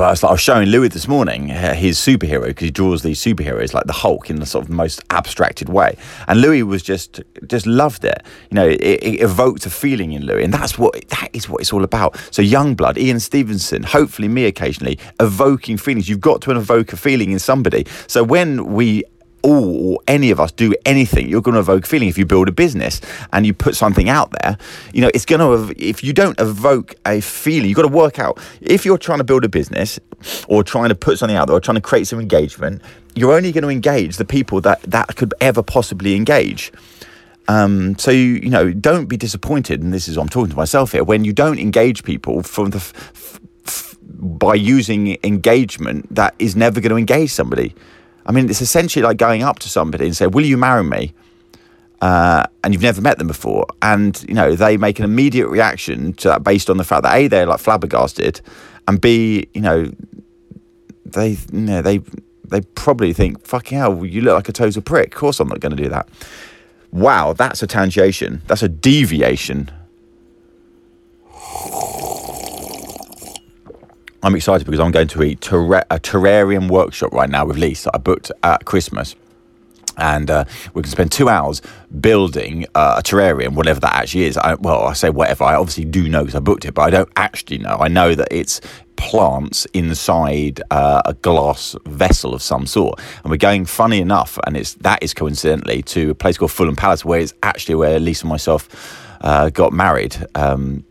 but 0.00 0.06
I 0.06 0.10
was, 0.12 0.22
like, 0.22 0.30
I 0.30 0.32
was 0.32 0.40
showing 0.40 0.68
Louis 0.68 0.88
this 0.88 1.06
morning 1.06 1.50
uh, 1.50 1.74
his 1.74 1.98
superhero 1.98 2.46
because 2.46 2.64
he 2.64 2.70
draws 2.70 3.02
these 3.02 3.20
superheroes 3.20 3.74
like 3.74 3.84
the 3.84 3.92
Hulk 3.92 4.30
in 4.30 4.36
the 4.36 4.46
sort 4.46 4.64
of 4.64 4.70
most 4.70 5.04
abstracted 5.10 5.68
way, 5.68 5.94
and 6.26 6.40
Louis 6.40 6.62
was 6.62 6.82
just 6.82 7.20
just 7.46 7.66
loved 7.66 8.06
it. 8.06 8.22
You 8.50 8.54
know, 8.54 8.66
it, 8.66 8.80
it 8.80 9.20
evoked 9.20 9.66
a 9.66 9.70
feeling 9.70 10.12
in 10.12 10.24
Louis, 10.24 10.42
and 10.42 10.54
that's 10.54 10.78
what 10.78 11.06
that 11.10 11.28
is 11.34 11.50
what 11.50 11.60
it's 11.60 11.70
all 11.70 11.84
about. 11.84 12.16
So 12.30 12.42
Yungblud, 12.42 12.96
Ian 12.96 13.20
Stevenson, 13.20 13.82
hopefully 13.82 14.28
me 14.28 14.46
occasionally 14.46 14.98
evoking 15.20 15.76
feelings. 15.76 16.08
You've 16.08 16.20
got 16.20 16.40
to 16.42 16.52
evoke 16.52 16.94
a 16.94 16.96
feeling 16.96 17.32
in 17.32 17.38
somebody. 17.38 17.86
So 18.06 18.24
when 18.24 18.72
we 18.72 19.04
all 19.42 19.92
or 19.92 19.98
any 20.06 20.30
of 20.30 20.40
us 20.40 20.52
do 20.52 20.74
anything, 20.84 21.28
you're 21.28 21.42
going 21.42 21.54
to 21.54 21.60
evoke 21.60 21.86
feeling. 21.86 22.08
If 22.08 22.18
you 22.18 22.26
build 22.26 22.48
a 22.48 22.52
business 22.52 23.00
and 23.32 23.46
you 23.46 23.54
put 23.54 23.76
something 23.76 24.08
out 24.08 24.32
there, 24.42 24.58
you 24.92 25.00
know, 25.00 25.10
it's 25.14 25.24
going 25.24 25.40
to, 25.40 25.74
if 25.82 26.02
you 26.04 26.12
don't 26.12 26.38
evoke 26.40 26.94
a 27.06 27.20
feeling, 27.20 27.68
you've 27.68 27.76
got 27.76 27.82
to 27.82 27.88
work 27.88 28.18
out 28.18 28.38
if 28.60 28.84
you're 28.84 28.98
trying 28.98 29.18
to 29.18 29.24
build 29.24 29.44
a 29.44 29.48
business 29.48 29.98
or 30.48 30.62
trying 30.62 30.88
to 30.88 30.94
put 30.94 31.18
something 31.18 31.36
out 31.36 31.46
there 31.46 31.56
or 31.56 31.60
trying 31.60 31.76
to 31.76 31.80
create 31.80 32.06
some 32.06 32.20
engagement, 32.20 32.82
you're 33.14 33.32
only 33.32 33.52
going 33.52 33.62
to 33.62 33.70
engage 33.70 34.16
the 34.16 34.24
people 34.24 34.60
that 34.60 34.82
that 34.82 35.16
could 35.16 35.34
ever 35.40 35.62
possibly 35.62 36.14
engage. 36.14 36.72
Um, 37.48 37.98
so 37.98 38.10
you, 38.10 38.40
you 38.42 38.50
know, 38.50 38.72
don't 38.72 39.06
be 39.06 39.16
disappointed, 39.16 39.82
and 39.82 39.92
this 39.92 40.06
is 40.06 40.16
I'm 40.16 40.28
talking 40.28 40.50
to 40.50 40.56
myself 40.56 40.92
here. 40.92 41.02
When 41.02 41.24
you 41.24 41.32
don't 41.32 41.58
engage 41.58 42.04
people 42.04 42.42
from 42.42 42.70
the 42.70 42.78
f- 42.78 43.40
f- 43.66 43.96
by 44.02 44.54
using 44.54 45.18
engagement 45.24 46.14
that 46.14 46.34
is 46.38 46.54
never 46.54 46.80
going 46.80 46.90
to 46.90 46.96
engage 46.96 47.32
somebody. 47.32 47.74
I 48.30 48.32
mean, 48.32 48.48
it's 48.48 48.62
essentially 48.62 49.02
like 49.02 49.16
going 49.16 49.42
up 49.42 49.58
to 49.58 49.68
somebody 49.68 50.06
and 50.06 50.16
say, 50.16 50.28
"Will 50.28 50.46
you 50.46 50.56
marry 50.56 50.84
me?" 50.84 51.12
Uh, 52.00 52.44
and 52.62 52.72
you've 52.72 52.80
never 52.80 53.00
met 53.00 53.18
them 53.18 53.26
before, 53.26 53.66
and 53.82 54.24
you 54.28 54.34
know 54.34 54.54
they 54.54 54.76
make 54.76 55.00
an 55.00 55.04
immediate 55.04 55.48
reaction 55.48 56.12
to 56.12 56.28
that 56.28 56.44
based 56.44 56.70
on 56.70 56.76
the 56.76 56.84
fact 56.84 57.02
that 57.02 57.12
a 57.16 57.26
they're 57.26 57.44
like 57.44 57.58
flabbergasted, 57.58 58.40
and 58.86 59.00
b 59.00 59.48
you 59.52 59.60
know 59.60 59.90
they 61.04 61.30
you 61.52 61.58
know 61.58 61.82
they 61.82 61.98
they 62.44 62.60
probably 62.76 63.12
think, 63.12 63.44
"Fucking 63.44 63.78
hell, 63.78 64.06
you 64.06 64.20
look 64.20 64.34
like 64.34 64.48
a 64.48 64.52
total 64.52 64.80
prick." 64.80 65.12
Of 65.12 65.18
course, 65.18 65.40
I'm 65.40 65.48
not 65.48 65.58
going 65.58 65.76
to 65.76 65.82
do 65.82 65.88
that. 65.88 66.08
Wow, 66.92 67.32
that's 67.32 67.64
a 67.64 67.66
tangentiation. 67.66 68.42
That's 68.46 68.62
a 68.62 68.68
deviation 68.68 69.72
I'm 74.22 74.34
excited 74.34 74.66
because 74.66 74.80
I'm 74.80 74.90
going 74.90 75.08
to 75.08 75.22
a, 75.22 75.32
a 75.90 75.98
terrarium 75.98 76.70
workshop 76.70 77.12
right 77.12 77.30
now 77.30 77.46
with 77.46 77.56
Lise 77.56 77.84
that 77.84 77.94
I 77.94 77.98
booked 77.98 78.30
at 78.42 78.64
Christmas. 78.64 79.16
And 79.96 80.30
uh, 80.30 80.44
we 80.72 80.82
can 80.82 80.90
spend 80.90 81.12
two 81.12 81.28
hours 81.28 81.60
building 82.00 82.66
uh, 82.74 82.96
a 82.98 83.02
terrarium, 83.02 83.54
whatever 83.54 83.80
that 83.80 83.94
actually 83.94 84.24
is. 84.24 84.36
I, 84.38 84.54
well, 84.54 84.84
I 84.84 84.94
say 84.94 85.10
whatever. 85.10 85.44
I 85.44 85.56
obviously 85.56 85.84
do 85.84 86.08
know 86.08 86.20
because 86.20 86.34
I 86.34 86.40
booked 86.40 86.64
it, 86.64 86.72
but 86.72 86.82
I 86.82 86.90
don't 86.90 87.10
actually 87.16 87.58
know. 87.58 87.76
I 87.78 87.88
know 87.88 88.14
that 88.14 88.28
it's 88.30 88.60
plants 88.96 89.66
inside 89.72 90.62
uh, 90.70 91.02
a 91.04 91.14
glass 91.14 91.74
vessel 91.86 92.34
of 92.34 92.42
some 92.42 92.66
sort. 92.66 93.00
And 93.24 93.30
we're 93.30 93.36
going, 93.36 93.64
funny 93.66 94.00
enough, 94.00 94.38
and 94.46 94.56
it's 94.56 94.74
that 94.74 95.02
is 95.02 95.12
coincidentally 95.12 95.82
to 95.82 96.10
a 96.10 96.14
place 96.14 96.38
called 96.38 96.52
Fulham 96.52 96.76
Palace, 96.76 97.04
where 97.04 97.20
it's 97.20 97.34
actually 97.42 97.74
where 97.74 97.98
Lisa 97.98 98.24
and 98.24 98.30
myself 98.30 98.68
uh, 99.22 99.50
got 99.50 99.72
married. 99.72 100.16
Um, 100.34 100.84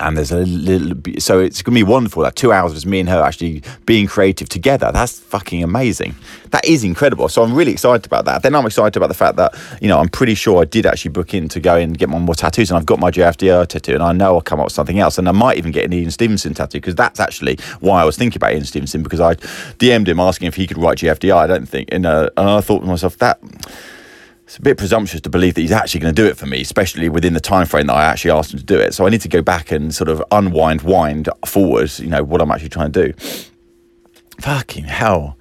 and 0.00 0.16
there's 0.16 0.32
a 0.32 0.40
little 0.40 0.96
so 1.18 1.40
it's 1.40 1.62
gonna 1.62 1.74
be 1.74 1.82
wonderful 1.82 2.22
that 2.22 2.36
two 2.36 2.52
hours 2.52 2.72
of 2.76 2.86
me 2.86 3.00
and 3.00 3.08
her 3.08 3.22
actually 3.22 3.62
being 3.86 4.06
creative 4.06 4.48
together. 4.48 4.90
That's 4.92 5.20
fucking 5.20 5.62
amazing. 5.62 6.14
That 6.50 6.64
is 6.64 6.84
incredible. 6.84 7.28
So 7.28 7.42
i'm 7.42 7.54
really 7.54 7.72
excited 7.72 8.06
about 8.06 8.24
that. 8.26 8.42
Then 8.42 8.54
i'm 8.54 8.66
excited 8.66 8.96
about 8.96 9.08
the 9.08 9.14
fact 9.14 9.36
that 9.36 9.54
you 9.80 9.88
know 9.88 9.98
i'm 9.98 10.08
pretty 10.08 10.34
sure 10.34 10.62
i 10.62 10.64
did 10.64 10.86
actually 10.86 11.10
book 11.10 11.34
in 11.34 11.48
to 11.48 11.60
go 11.60 11.76
and 11.76 11.96
get 11.96 12.08
more 12.08 12.34
tattoos 12.34 12.70
and 12.70 12.78
i've 12.78 12.86
got 12.86 12.98
my 12.98 13.10
JFDR 13.10 13.66
tattoo 13.66 13.94
and 13.94 14.02
i 14.02 14.12
know 14.12 14.34
i'll 14.34 14.40
come 14.40 14.60
up 14.60 14.66
with 14.66 14.72
something 14.72 14.98
else 14.98 15.18
and 15.18 15.28
i 15.28 15.32
might 15.32 15.58
even 15.58 15.72
get 15.72 15.84
an 15.84 15.92
ian 15.92 16.10
stevenson 16.10 16.54
tattoo 16.54 16.78
because 16.78 16.94
that's 16.94 17.20
actually 17.20 17.58
why 17.80 18.02
i 18.02 18.04
was 18.04 18.16
thinking 18.16 18.38
about 18.38 18.52
ian 18.52 18.64
stevenson 18.64 19.02
because 19.02 19.20
i 19.20 19.34
dm'd 19.78 20.08
him 20.08 20.20
asking 20.20 20.48
if 20.48 20.54
he 20.54 20.66
could 20.66 20.78
write 20.78 20.98
GFDR 20.98 21.36
i 21.36 21.46
don't 21.46 21.66
think. 21.66 21.88
And, 21.92 22.06
uh, 22.06 22.30
and 22.36 22.48
i 22.48 22.60
thought 22.60 22.80
to 22.80 22.86
myself 22.86 23.18
that 23.18 23.40
it's 24.44 24.58
a 24.58 24.62
bit 24.62 24.76
presumptuous 24.76 25.22
to 25.22 25.30
believe 25.30 25.54
that 25.54 25.62
he's 25.62 25.72
actually 25.72 26.00
going 26.00 26.14
to 26.14 26.22
do 26.22 26.28
it 26.28 26.36
for 26.36 26.46
me, 26.46 26.60
especially 26.60 27.08
within 27.08 27.32
the 27.32 27.40
time 27.40 27.66
frame 27.66 27.86
that 27.86 27.94
I 27.94 28.04
actually 28.04 28.32
asked 28.32 28.52
him 28.52 28.58
to 28.58 28.64
do 28.64 28.78
it. 28.78 28.92
So 28.92 29.06
I 29.06 29.10
need 29.10 29.22
to 29.22 29.28
go 29.28 29.40
back 29.40 29.72
and 29.72 29.94
sort 29.94 30.08
of 30.10 30.22
unwind, 30.30 30.82
wind 30.82 31.30
forward, 31.46 31.90
you 31.98 32.08
know, 32.08 32.22
what 32.22 32.42
I'm 32.42 32.50
actually 32.50 32.68
trying 32.68 32.92
to 32.92 33.06
do. 33.06 33.12
Fucking 34.40 34.84
hell. 34.84 35.38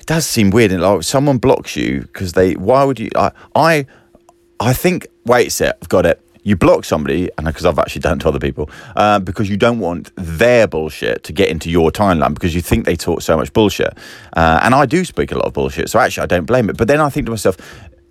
It 0.00 0.06
does 0.06 0.26
seem 0.26 0.50
weird. 0.50 0.72
And 0.72 0.80
like 0.82 1.02
someone 1.02 1.36
blocks 1.36 1.76
you 1.76 2.02
because 2.02 2.32
they, 2.32 2.54
why 2.54 2.84
would 2.84 2.98
you? 2.98 3.10
I, 3.14 3.32
I, 3.54 3.86
I 4.60 4.72
think, 4.72 5.06
wait 5.26 5.48
a 5.48 5.50
sec, 5.50 5.76
I've 5.82 5.88
got 5.90 6.06
it. 6.06 6.22
You 6.42 6.56
block 6.56 6.84
somebody, 6.84 7.28
and 7.36 7.46
because 7.48 7.66
I've 7.66 7.78
actually 7.78 8.02
done 8.02 8.18
it 8.18 8.20
to 8.20 8.28
other 8.28 8.38
people, 8.38 8.70
uh, 8.94 9.18
because 9.18 9.50
you 9.50 9.56
don't 9.56 9.80
want 9.80 10.12
their 10.14 10.68
bullshit 10.68 11.24
to 11.24 11.32
get 11.32 11.48
into 11.48 11.70
your 11.70 11.90
timeline 11.90 12.34
because 12.34 12.54
you 12.54 12.60
think 12.60 12.84
they 12.84 12.94
talk 12.94 13.20
so 13.20 13.36
much 13.36 13.52
bullshit. 13.52 13.92
Uh, 14.36 14.60
and 14.62 14.72
I 14.72 14.86
do 14.86 15.04
speak 15.04 15.32
a 15.32 15.34
lot 15.34 15.46
of 15.46 15.54
bullshit, 15.54 15.90
so 15.90 15.98
actually 15.98 16.22
I 16.22 16.26
don't 16.26 16.44
blame 16.44 16.70
it. 16.70 16.76
But 16.76 16.86
then 16.86 17.00
I 17.00 17.10
think 17.10 17.26
to 17.26 17.32
myself, 17.32 17.56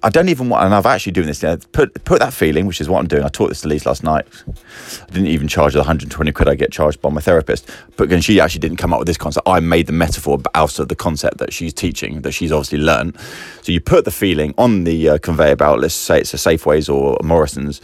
I 0.06 0.10
don't 0.10 0.30
even 0.30 0.50
want, 0.50 0.64
and 0.64 0.76
I've 0.76 0.86
actually 0.86 1.14
doing 1.14 1.26
this. 1.26 1.42
Now, 1.42 1.58
put 1.72 2.06
put 2.06 2.20
that 2.20 2.32
feeling, 2.32 2.68
which 2.68 2.80
is 2.80 2.88
what 2.88 3.00
I'm 3.00 3.08
doing. 3.08 3.24
I 3.24 3.28
taught 3.28 3.50
this 3.50 3.62
to 3.62 3.68
Lise 3.68 3.88
last 3.88 4.04
night. 4.04 4.28
I 4.48 5.12
didn't 5.12 5.30
even 5.30 5.48
charge 5.48 5.74
the 5.74 5.80
120 5.80 6.32
quid 6.32 6.48
I 6.48 6.54
get 6.54 6.72
charged 6.72 7.02
by 7.02 7.10
my 7.10 7.22
therapist, 7.22 7.68
but 7.98 8.12
and 8.12 8.24
she 8.24 8.40
actually 8.40 8.60
didn't 8.60 8.78
come 8.78 8.94
up 8.94 9.00
with 9.00 9.08
this 9.08 9.18
concept. 9.18 9.48
I 9.50 9.60
made 9.62 9.88
the 9.88 9.94
metaphor 9.94 10.40
out 10.54 10.78
of 10.78 10.90
the 10.90 10.96
concept 10.96 11.40
that 11.40 11.52
she's 11.52 11.74
teaching, 11.74 12.22
that 12.22 12.34
she's 12.34 12.52
obviously 12.52 12.78
learned. 12.78 13.20
So 13.64 13.72
you 13.72 13.82
put 13.82 14.06
the 14.06 14.12
feeling 14.12 14.54
on 14.60 14.84
the 14.84 15.10
uh, 15.10 15.18
conveyor 15.18 15.56
belt. 15.56 15.80
Let's 15.80 15.96
say 15.96 16.20
it's 16.20 16.36
a 16.36 16.38
Safeways 16.38 16.88
or 16.88 17.18
a 17.20 17.24
Morrison's 17.24 17.82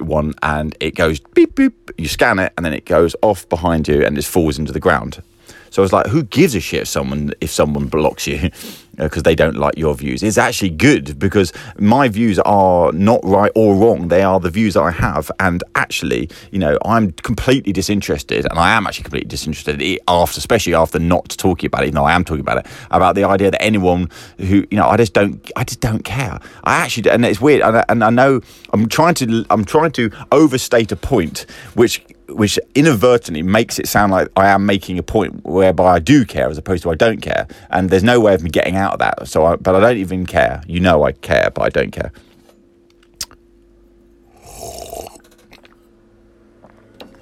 one, 0.00 0.34
and 0.42 0.76
it 0.80 0.94
goes 0.94 1.18
beep 1.18 1.54
beep. 1.54 1.90
You 1.96 2.08
scan 2.08 2.40
it, 2.40 2.52
and 2.58 2.66
then 2.66 2.74
it 2.74 2.84
goes 2.84 3.16
off 3.22 3.48
behind 3.48 3.88
you, 3.88 4.04
and 4.04 4.18
it 4.18 4.24
falls 4.26 4.58
into 4.58 4.72
the 4.72 4.80
ground. 4.80 5.22
So 5.70 5.80
I 5.80 5.84
was 5.84 5.94
like, 5.94 6.08
who 6.08 6.24
gives 6.24 6.54
a 6.54 6.60
shit 6.60 6.82
if 6.82 6.88
someone 6.88 7.32
if 7.40 7.50
someone 7.50 7.86
blocks 7.86 8.26
you 8.26 8.50
Uh, 8.98 9.04
because 9.04 9.22
they 9.24 9.34
don't 9.34 9.56
like 9.56 9.76
your 9.76 9.94
views? 9.94 10.22
It's 10.22 10.38
actually 10.38 10.70
good 10.70 11.18
because 11.18 11.52
my 11.78 12.08
views 12.08 12.38
are 12.40 12.92
not 12.92 13.20
right 13.24 13.50
or 13.54 13.74
wrong. 13.74 14.08
They 14.08 14.22
are 14.22 14.38
the 14.38 14.50
views 14.50 14.74
that 14.74 14.82
I 14.82 14.90
have, 14.90 15.30
and 15.40 15.64
actually, 15.74 16.30
you 16.50 16.58
know, 16.58 16.78
I'm 16.84 17.12
completely 17.12 17.72
disinterested, 17.72 18.46
and 18.48 18.58
I 18.58 18.76
am 18.76 18.86
actually 18.86 19.04
completely 19.04 19.28
disinterested 19.28 20.00
after, 20.06 20.38
especially 20.38 20.74
after 20.74 20.98
not 20.98 21.30
talking 21.30 21.66
about 21.66 21.84
it. 21.84 21.94
No, 21.94 22.04
I 22.04 22.12
am 22.12 22.24
talking 22.24 22.40
about 22.40 22.58
it 22.58 22.66
about 22.90 23.14
the 23.14 23.24
idea 23.24 23.50
that 23.50 23.62
anyone 23.62 24.10
who 24.38 24.66
you 24.70 24.78
know, 24.78 24.88
I 24.88 24.96
just 24.96 25.12
don't, 25.12 25.50
I 25.56 25.64
just 25.64 25.80
don't 25.80 26.04
care. 26.04 26.38
I 26.64 26.76
actually, 26.76 27.10
and 27.10 27.24
it's 27.24 27.40
weird, 27.40 27.62
and 27.62 27.78
I, 27.78 27.84
and 27.88 28.04
I 28.04 28.10
know 28.10 28.40
I'm 28.72 28.88
trying 28.88 29.14
to, 29.14 29.44
I'm 29.50 29.64
trying 29.64 29.92
to 29.92 30.10
overstate 30.32 30.92
a 30.92 30.96
point, 30.96 31.46
which 31.74 32.04
which 32.34 32.58
inadvertently 32.74 33.42
makes 33.42 33.78
it 33.78 33.88
sound 33.88 34.12
like 34.12 34.28
I 34.36 34.48
am 34.48 34.66
making 34.66 34.98
a 34.98 35.02
point 35.02 35.44
whereby 35.44 35.94
I 35.94 35.98
do 35.98 36.24
care 36.24 36.48
as 36.48 36.58
opposed 36.58 36.82
to 36.82 36.90
I 36.90 36.94
don't 36.94 37.20
care. 37.20 37.46
And 37.70 37.90
there's 37.90 38.02
no 38.02 38.20
way 38.20 38.34
of 38.34 38.42
me 38.42 38.50
getting 38.50 38.76
out 38.76 38.94
of 38.94 38.98
that. 38.98 39.28
So, 39.28 39.44
I, 39.46 39.56
but 39.56 39.74
I 39.74 39.80
don't 39.80 39.96
even 39.96 40.26
care. 40.26 40.62
You 40.66 40.80
know, 40.80 41.04
I 41.04 41.12
care, 41.12 41.50
but 41.54 41.62
I 41.62 41.68
don't 41.68 41.90
care. 41.90 42.12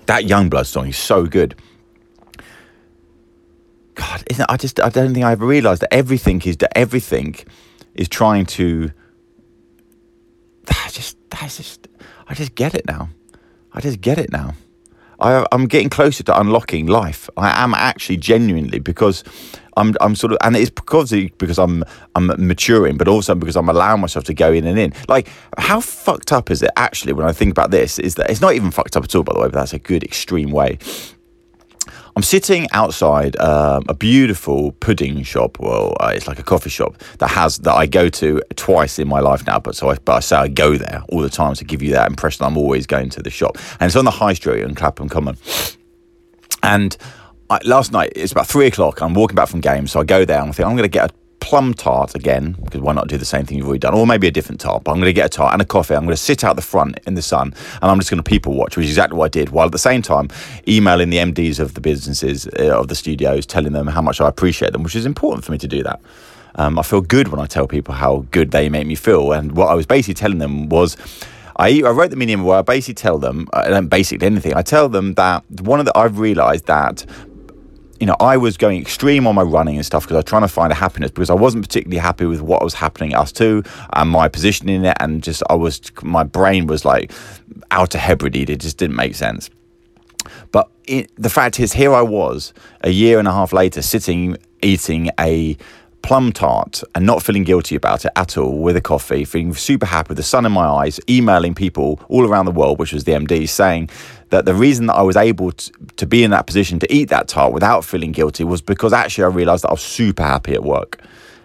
That 0.06 0.24
Yungblud 0.24 0.66
song 0.66 0.88
is 0.88 0.96
so 0.96 1.26
good. 1.26 1.54
God, 3.94 4.22
isn't 4.30 4.46
I 4.48 4.56
just 4.56 4.80
I 4.80 4.88
don't 4.88 5.14
think 5.14 5.24
I 5.24 5.32
ever 5.32 5.46
realised 5.46 5.82
that 5.82 5.94
everything 5.94 6.40
is 6.42 6.56
that 6.58 6.76
everything 6.76 7.36
is 7.94 8.08
trying 8.08 8.46
to. 8.46 8.90
I 10.68 10.88
just 10.90 11.16
that's 11.30 11.56
just 11.56 11.88
I 12.28 12.34
just 12.34 12.54
get 12.54 12.74
it 12.74 12.86
now. 12.86 13.10
I 13.72 13.80
just 13.80 14.00
get 14.00 14.18
it 14.18 14.32
now. 14.32 14.54
I, 15.22 15.46
am 15.52 15.66
getting 15.66 15.88
closer 15.88 16.22
to 16.24 16.40
unlocking 16.40 16.86
life. 16.86 17.30
I 17.36 17.62
am 17.62 17.74
actually 17.74 18.16
genuinely 18.16 18.80
because 18.80 19.24
I'm 19.76 19.94
I'm 20.00 20.14
sort 20.14 20.32
of, 20.32 20.38
and 20.42 20.56
it's 20.56 20.70
because 20.70 21.12
because 21.12 21.58
I'm 21.58 21.84
I'm 22.14 22.26
maturing, 22.46 22.96
but 22.96 23.08
also 23.08 23.34
because 23.34 23.56
I'm 23.56 23.68
allowing 23.68 24.00
myself 24.00 24.24
to 24.26 24.34
go 24.34 24.52
in 24.52 24.66
and 24.66 24.78
in. 24.78 24.92
Like, 25.08 25.28
how 25.56 25.80
fucked 25.80 26.32
up 26.32 26.50
is 26.50 26.62
it 26.62 26.70
actually 26.76 27.12
when 27.12 27.26
I 27.26 27.32
think 27.32 27.52
about 27.52 27.70
this? 27.70 27.98
Is 27.98 28.16
that 28.16 28.30
it's 28.30 28.40
not 28.40 28.54
even 28.54 28.70
fucked 28.70 28.96
up 28.96 29.04
at 29.04 29.14
all, 29.14 29.22
by 29.22 29.32
the 29.32 29.40
way, 29.40 29.46
but 29.46 29.54
that's 29.54 29.72
a 29.72 29.78
good 29.78 30.02
extreme 30.02 30.50
way. 30.50 30.78
I'm 32.14 32.22
sitting 32.22 32.68
outside 32.72 33.36
um, 33.36 33.84
a 33.88 33.94
beautiful 33.94 34.72
pudding 34.72 35.22
shop. 35.22 35.58
Well, 35.58 35.96
uh, 35.98 36.12
it's 36.14 36.26
like 36.26 36.38
a 36.38 36.42
coffee 36.42 36.68
shop 36.68 36.98
that 37.18 37.28
has 37.28 37.58
that 37.58 37.72
I 37.72 37.86
go 37.86 38.08
to 38.10 38.42
twice 38.56 38.98
in 38.98 39.08
my 39.08 39.20
life 39.20 39.46
now. 39.46 39.58
But 39.58 39.76
so 39.76 39.88
I, 39.90 39.96
but 39.96 40.12
I 40.16 40.20
say 40.20 40.36
I 40.36 40.48
go 40.48 40.76
there 40.76 41.02
all 41.08 41.20
the 41.20 41.30
time 41.30 41.54
to 41.54 41.64
give 41.64 41.82
you 41.82 41.92
that 41.92 42.10
impression. 42.10 42.44
I'm 42.44 42.58
always 42.58 42.86
going 42.86 43.08
to 43.10 43.22
the 43.22 43.30
shop, 43.30 43.56
and 43.80 43.86
it's 43.88 43.96
on 43.96 44.04
the 44.04 44.10
high 44.10 44.34
street 44.34 44.62
in 44.62 44.74
Clapham 44.74 45.08
Common. 45.08 45.38
And 46.62 46.96
I, 47.48 47.60
last 47.64 47.92
night 47.92 48.12
it's 48.14 48.32
about 48.32 48.46
three 48.46 48.66
o'clock. 48.66 49.00
I'm 49.00 49.14
walking 49.14 49.34
back 49.34 49.48
from 49.48 49.60
games, 49.60 49.92
so 49.92 50.00
I 50.00 50.04
go 50.04 50.24
there 50.26 50.40
and 50.40 50.50
I 50.50 50.52
think 50.52 50.68
I'm 50.68 50.76
going 50.76 50.84
to 50.84 50.88
get 50.88 51.10
a 51.10 51.14
plum 51.42 51.74
tart 51.74 52.14
again, 52.14 52.56
because 52.64 52.80
why 52.80 52.92
not 52.92 53.08
do 53.08 53.18
the 53.18 53.24
same 53.24 53.44
thing 53.44 53.58
you've 53.58 53.66
already 53.66 53.80
done? 53.80 53.94
Or 53.94 54.06
maybe 54.06 54.28
a 54.28 54.30
different 54.30 54.60
tart, 54.60 54.84
but 54.84 54.92
I'm 54.92 54.98
going 54.98 55.06
to 55.08 55.12
get 55.12 55.26
a 55.26 55.28
tart 55.28 55.52
and 55.52 55.60
a 55.60 55.64
coffee. 55.64 55.94
I'm 55.94 56.04
going 56.04 56.16
to 56.16 56.22
sit 56.22 56.44
out 56.44 56.54
the 56.54 56.62
front 56.62 57.00
in 57.04 57.14
the 57.14 57.22
sun 57.22 57.52
and 57.82 57.90
I'm 57.90 57.98
just 57.98 58.10
going 58.10 58.22
to 58.22 58.28
people 58.28 58.54
watch, 58.54 58.76
which 58.76 58.84
is 58.84 58.90
exactly 58.92 59.18
what 59.18 59.24
I 59.24 59.28
did, 59.28 59.50
while 59.50 59.66
at 59.66 59.72
the 59.72 59.78
same 59.78 60.02
time 60.02 60.28
emailing 60.68 61.10
the 61.10 61.18
MDs 61.18 61.58
of 61.58 61.74
the 61.74 61.80
businesses, 61.80 62.46
uh, 62.46 62.78
of 62.78 62.86
the 62.86 62.94
studios, 62.94 63.44
telling 63.44 63.72
them 63.72 63.88
how 63.88 64.00
much 64.00 64.20
I 64.20 64.28
appreciate 64.28 64.72
them, 64.72 64.84
which 64.84 64.94
is 64.94 65.04
important 65.04 65.44
for 65.44 65.50
me 65.50 65.58
to 65.58 65.68
do 65.68 65.82
that. 65.82 66.00
Um, 66.54 66.78
I 66.78 66.82
feel 66.82 67.00
good 67.00 67.28
when 67.28 67.40
I 67.40 67.46
tell 67.46 67.66
people 67.66 67.94
how 67.94 68.24
good 68.30 68.52
they 68.52 68.68
make 68.68 68.86
me 68.86 68.94
feel. 68.94 69.32
And 69.32 69.52
what 69.52 69.66
I 69.68 69.74
was 69.74 69.86
basically 69.86 70.14
telling 70.14 70.38
them 70.38 70.68
was, 70.68 70.96
I, 71.56 71.82
I 71.84 71.90
wrote 71.90 72.10
the 72.10 72.16
medium 72.16 72.44
where 72.44 72.58
I 72.58 72.62
basically 72.62 72.94
tell 72.94 73.18
them, 73.18 73.48
I 73.52 73.68
don't 73.68 73.88
basically 73.88 74.26
anything. 74.26 74.54
I 74.54 74.62
tell 74.62 74.88
them 74.88 75.14
that 75.14 75.44
one 75.60 75.80
of 75.80 75.86
the, 75.86 75.98
I've 75.98 76.18
realised 76.18 76.66
that 76.66 77.04
you 78.02 78.06
know, 78.06 78.16
I 78.18 78.36
was 78.36 78.56
going 78.56 78.80
extreme 78.80 79.28
on 79.28 79.36
my 79.36 79.42
running 79.42 79.76
and 79.76 79.86
stuff 79.86 80.02
because 80.02 80.14
I 80.14 80.18
was 80.18 80.24
trying 80.24 80.42
to 80.42 80.48
find 80.48 80.72
a 80.72 80.74
happiness 80.74 81.12
because 81.12 81.30
I 81.30 81.34
wasn't 81.34 81.62
particularly 81.62 81.98
happy 81.98 82.24
with 82.24 82.40
what 82.40 82.60
was 82.64 82.74
happening 82.74 83.12
at 83.12 83.20
ustwo 83.20 83.64
and 83.92 84.10
my 84.10 84.26
position 84.26 84.68
in 84.68 84.84
it. 84.84 84.96
And 84.98 85.22
just, 85.22 85.40
I 85.48 85.54
was, 85.54 85.80
my 86.02 86.24
brain 86.24 86.66
was 86.66 86.84
like 86.84 87.12
out 87.70 87.94
of 87.94 88.00
Hebrides. 88.00 88.50
It 88.50 88.58
just 88.58 88.76
didn't 88.76 88.96
make 88.96 89.14
sense. 89.14 89.50
But 90.50 90.68
it, 90.88 91.12
the 91.16 91.30
fact 91.30 91.60
is, 91.60 91.74
here 91.74 91.94
I 91.94 92.02
was 92.02 92.52
a 92.80 92.90
year 92.90 93.20
and 93.20 93.28
a 93.28 93.32
half 93.32 93.52
later 93.52 93.82
sitting 93.82 94.36
eating 94.62 95.10
a 95.20 95.56
plum 96.02 96.32
tart 96.32 96.82
and 96.96 97.06
not 97.06 97.22
feeling 97.22 97.44
guilty 97.44 97.76
about 97.76 98.04
it 98.04 98.10
at 98.16 98.36
all 98.36 98.58
with 98.58 98.76
a 98.76 98.80
coffee, 98.80 99.24
feeling 99.24 99.54
super 99.54 99.86
happy 99.86 100.08
with 100.08 100.16
the 100.16 100.24
sun 100.24 100.44
in 100.44 100.50
my 100.50 100.66
eyes, 100.66 100.98
emailing 101.08 101.54
people 101.54 102.00
all 102.08 102.26
around 102.28 102.46
the 102.46 102.50
world, 102.50 102.80
which 102.80 102.92
was 102.92 103.04
the 103.04 103.12
MD, 103.12 103.48
saying 103.48 103.88
that 104.32 104.46
the 104.46 104.54
reason 104.54 104.86
that 104.86 104.94
I 104.94 105.02
was 105.02 105.14
able 105.14 105.52
to, 105.52 105.72
to 105.96 106.06
be 106.06 106.24
in 106.24 106.30
that 106.30 106.46
position 106.46 106.78
to 106.78 106.92
eat 106.92 107.10
that 107.10 107.28
tart 107.28 107.52
without 107.52 107.84
feeling 107.84 108.12
guilty 108.12 108.44
was 108.44 108.62
because 108.62 108.92
actually 108.94 109.24
I 109.24 109.28
realized 109.28 109.62
that 109.64 109.68
I 109.68 109.72
was 109.72 109.82
super 109.82 110.22
happy 110.22 110.54
at 110.54 110.64
work 110.64 111.00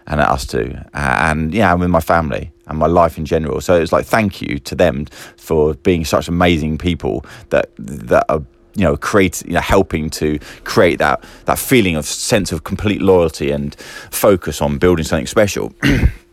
and 0.08 0.22
at 0.22 0.30
ustwo, 0.30 0.90
and 0.94 1.54
yeah, 1.54 1.74
with 1.74 1.90
my 1.90 2.00
family 2.00 2.50
and 2.66 2.78
my 2.80 2.88
life 2.88 3.18
in 3.18 3.26
general. 3.26 3.60
So 3.60 3.76
it 3.76 3.82
was 3.82 3.92
like 3.92 4.06
thank 4.06 4.42
you 4.42 4.58
to 4.60 4.74
them 4.74 5.06
for 5.36 5.74
being 5.76 6.06
such 6.06 6.30
amazing 6.30 6.78
people 6.78 7.26
that 7.50 7.70
that 7.78 8.26
are 8.30 8.42
you 8.76 8.84
know 8.84 8.96
create 8.96 9.44
you 9.46 9.54
know 9.54 9.60
helping 9.60 10.10
to 10.12 10.40
create 10.64 10.98
that 11.00 11.26
that 11.44 11.60
feeling 11.60 11.98
of 11.98 12.06
sense 12.06 12.54
of 12.54 12.64
complete 12.64 13.02
loyalty 13.02 13.52
and 13.52 13.76
focus 14.12 14.62
on 14.62 14.78
building 14.78 15.04
something 15.04 15.28
special 15.28 15.74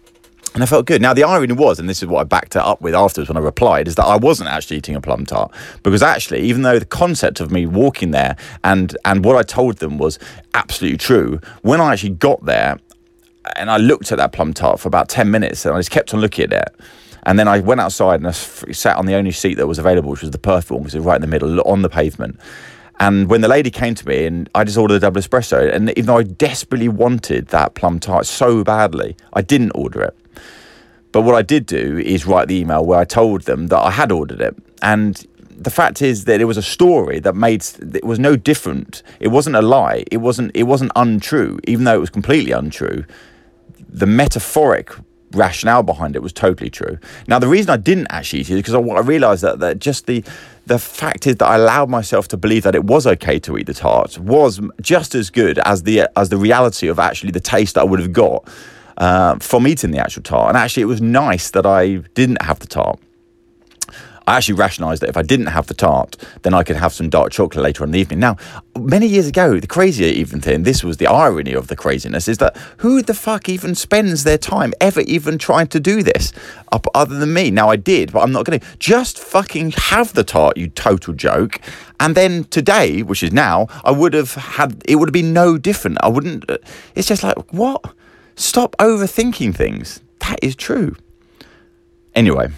and 0.55 0.63
I 0.63 0.67
felt 0.67 0.87
good. 0.87 1.03
Now, 1.03 1.13
the 1.13 1.25
irony 1.25 1.53
was, 1.53 1.81
and 1.81 1.89
this 1.89 2.01
is 2.01 2.09
what 2.09 2.21
I 2.21 2.25
backed 2.25 2.55
it 2.55 2.63
up 2.63 2.81
with 2.81 2.95
afterwards 2.95 3.29
when 3.29 3.37
I 3.37 3.41
replied, 3.41 3.89
is 3.89 3.97
that 3.97 4.05
I 4.05 4.17
wasn't 4.17 4.51
actually 4.51 4.77
eating 4.77 4.95
a 4.95 5.01
plum 5.01 5.27
tart. 5.27 5.53
Because 5.83 6.01
actually, 6.01 6.43
even 6.43 6.63
though 6.63 6.79
the 6.79 6.85
concept 6.85 7.41
of 7.41 7.51
me 7.51 7.67
walking 7.67 8.13
there 8.13 8.37
and, 8.63 8.97
and 9.05 9.25
what 9.25 9.37
I 9.37 9.43
told 9.43 9.79
them 9.79 9.99
was 9.99 10.21
absolutely 10.55 10.99
true, 10.99 11.41
when 11.63 11.81
I 11.81 11.93
actually 11.93 12.11
got 12.11 12.45
there 12.45 12.79
and 13.57 13.69
I 13.69 13.79
looked 13.79 14.13
at 14.13 14.19
that 14.19 14.33
plum 14.33 14.55
tart 14.55 14.79
for 14.79 14.87
about 14.87 15.09
10 15.09 15.29
minutes 15.29 15.67
and 15.67 15.75
I 15.75 15.79
just 15.81 15.91
kept 15.91 16.15
on 16.15 16.21
looking 16.21 16.45
at 16.45 16.53
it, 16.53 16.81
and 17.25 17.37
then 17.37 17.49
I 17.49 17.59
went 17.59 17.81
outside 17.81 18.17
and 18.17 18.29
I 18.29 18.31
sat 18.31 18.97
on 18.97 19.07
the 19.07 19.15
only 19.15 19.33
seat 19.33 19.55
that 19.55 19.67
was 19.67 19.79
available, 19.79 20.11
which 20.11 20.21
was 20.21 20.31
the 20.31 20.39
perfect 20.39 20.71
one, 20.71 20.83
because 20.83 20.95
it 20.95 20.99
was 20.99 21.07
right 21.07 21.17
in 21.17 21.23
the 21.23 21.27
middle, 21.27 21.61
on 21.63 21.83
the 21.83 21.89
pavement. 21.89 22.39
And 23.01 23.29
when 23.29 23.41
the 23.41 23.49
lady 23.49 23.71
came 23.71 23.97
to 23.97 24.07
me 24.07 24.25
and 24.25 24.49
I 24.55 24.63
just 24.63 24.79
ordered 24.79 24.95
a 24.95 25.01
double 25.01 25.21
espresso, 25.21 25.75
and 25.75 25.91
even 25.91 26.07
though 26.07 26.19
I 26.19 26.23
desperately 26.23 26.89
wanted 26.89 27.49
that 27.49 27.75
plum 27.75 27.99
tart 27.99 28.27
so 28.27 28.63
badly, 28.63 29.17
I 29.33 29.43
didn't 29.43 29.73
order 29.75 30.03
it. 30.03 30.17
But 31.15 31.23
what 31.23 31.37
I 31.37 31.43
did 31.43 31.67
do 31.67 31.97
is 31.99 32.27
write 32.27 32.49
the 32.49 32.57
email 32.57 32.85
where 32.85 32.99
I 32.99 33.05
told 33.05 33.43
them 33.43 33.69
that 33.69 33.79
I 33.79 33.93
had 33.93 34.11
ordered 34.11 34.41
it. 34.41 34.57
And 34.83 35.25
the 35.49 35.71
fact 35.71 36.03
is 36.03 36.25
that 36.25 36.41
it 36.41 36.47
was 36.47 36.57
a 36.57 36.63
story 36.63 37.21
that 37.21 37.37
made 37.37 37.65
it 37.95 38.03
was 38.03 38.19
no 38.19 38.35
different. 38.35 39.05
It 39.21 39.29
wasn't 39.29 39.55
a 39.55 39.63
lie. 39.63 40.03
It 40.11 40.17
wasn't 40.17 40.51
it 40.57 40.65
wasn't 40.65 40.91
untrue, 40.97 41.61
even 41.69 41.85
though 41.85 41.95
it 41.95 42.01
was 42.01 42.11
completely 42.11 42.51
untrue. 42.51 43.05
The 43.89 44.07
metaphoric 44.07 44.91
rationale 45.31 45.85
behind 45.85 46.17
it 46.17 46.23
was 46.23 46.33
totally 46.33 46.69
true. 46.69 46.99
Now, 47.29 47.39
the 47.39 47.47
reason 47.47 47.71
I 47.71 47.77
didn't 47.77 48.09
actually 48.11 48.41
eat 48.41 48.51
it 48.51 48.55
is 48.55 48.63
because 48.63 48.75
I, 48.75 48.81
I 48.81 49.01
realised 49.01 49.45
that, 49.45 49.61
that 49.61 49.79
just 49.79 50.07
the 50.07 50.25
the 50.67 50.81
fact 50.81 51.29
is 51.29 51.37
that 51.37 51.47
I 51.47 51.55
allowed 51.55 51.91
myself 51.91 52.27
to 52.29 52.37
believe 52.37 52.65
that 52.65 52.75
it 52.75 52.83
was 52.83 53.07
okay 53.07 53.39
to 53.39 53.57
eat 53.57 53.67
the 53.67 53.75
tart 53.75 54.19
was 54.19 54.61
just 54.81 55.15
as 55.15 55.31
good 55.31 55.61
as 55.61 55.85
the 55.85 56.09
as 56.17 56.31
the 56.31 56.39
reality 56.39 56.89
of 56.89 56.99
actually 56.99 57.31
the 57.31 57.47
taste 57.55 57.77
that 57.77 57.83
I 57.83 57.85
would 57.85 58.01
have 58.01 58.13
got 58.13 58.49
uh, 58.97 59.37
from 59.41 59.67
eating 59.67 59.91
the 59.91 59.99
actual 59.99 60.23
tart. 60.23 60.49
And 60.49 60.57
actually, 60.57 60.83
it 60.83 60.87
was 60.87 61.01
nice 61.01 61.51
that 61.51 61.67
I 61.67 61.97
didn't 62.15 62.43
have 62.43 62.59
the 62.59 62.67
tart. 62.67 63.01
I 64.27 64.39
actually 64.39 64.55
rationalised 64.55 65.03
that 65.03 65.11
if 65.11 65.19
I 65.19 65.23
didn't 65.23 65.49
have 65.49 65.67
the 65.67 65.75
tart, 65.75 66.17
then 66.43 66.55
I 66.55 66.63
could 66.63 66.77
have 66.77 66.95
some 66.95 67.11
dark 67.11 67.31
chocolate 67.31 67.63
later 67.63 67.83
on 67.83 67.89
in 67.89 67.93
the 67.93 67.99
evening. 67.99 68.21
Now, 68.21 68.39
many 68.79 69.07
years 69.07 69.27
ago, 69.27 69.61
the 69.61 69.67
crazier 69.67 70.07
even 70.07 70.41
thing, 70.41 70.63
this 70.63 70.83
was 70.83 70.97
the 70.97 71.07
irony 71.07 71.53
of 71.53 71.69
the 71.69 71.77
craziness, 71.77 72.27
is 72.27 72.39
that 72.39 72.57
who 72.79 73.03
the 73.03 73.13
fuck 73.13 73.51
even 73.51 73.75
spends 73.75 74.25
their 74.25 74.39
time 74.39 74.73
ever 74.81 75.03
even 75.03 75.37
trying 75.37 75.67
to 75.67 75.79
do 75.81 76.03
this 76.03 76.33
other 76.95 77.19
than 77.19 77.35
me? 77.35 77.51
Now, 77.51 77.69
I 77.69 77.77
did, 77.77 78.13
but 78.13 78.21
I'm 78.21 78.33
not 78.33 78.47
going 78.47 78.61
to. 78.61 78.67
Just 78.79 79.19
fucking 79.19 79.73
have 79.73 80.15
the 80.15 80.25
tart, 80.25 80.57
you 80.57 80.69
total 80.69 81.13
joke. 81.13 81.61
And 82.01 82.15
then 82.15 82.45
today, 82.45 83.03
which 83.03 83.23
is 83.23 83.31
now, 83.31 83.67
I 83.85 83.91
would 83.91 84.15
have 84.15 84.35
had, 84.35 84.83
it 84.87 84.97
would 84.97 85.11
have 85.11 85.13
been 85.13 85.35
no 85.35 85.59
different. 85.59 85.99
I 86.01 86.09
wouldn't, 86.09 86.51
uh, 86.51 86.57
it's 86.95 87.09
just 87.09 87.23
like, 87.23 87.53
what? 87.53 87.95
Stop 88.37 88.77
overthinking 88.79 89.55
things. 89.55 90.01
That 90.21 90.39
is 90.43 90.57
true. 90.57 90.97
Anyway 92.15 92.49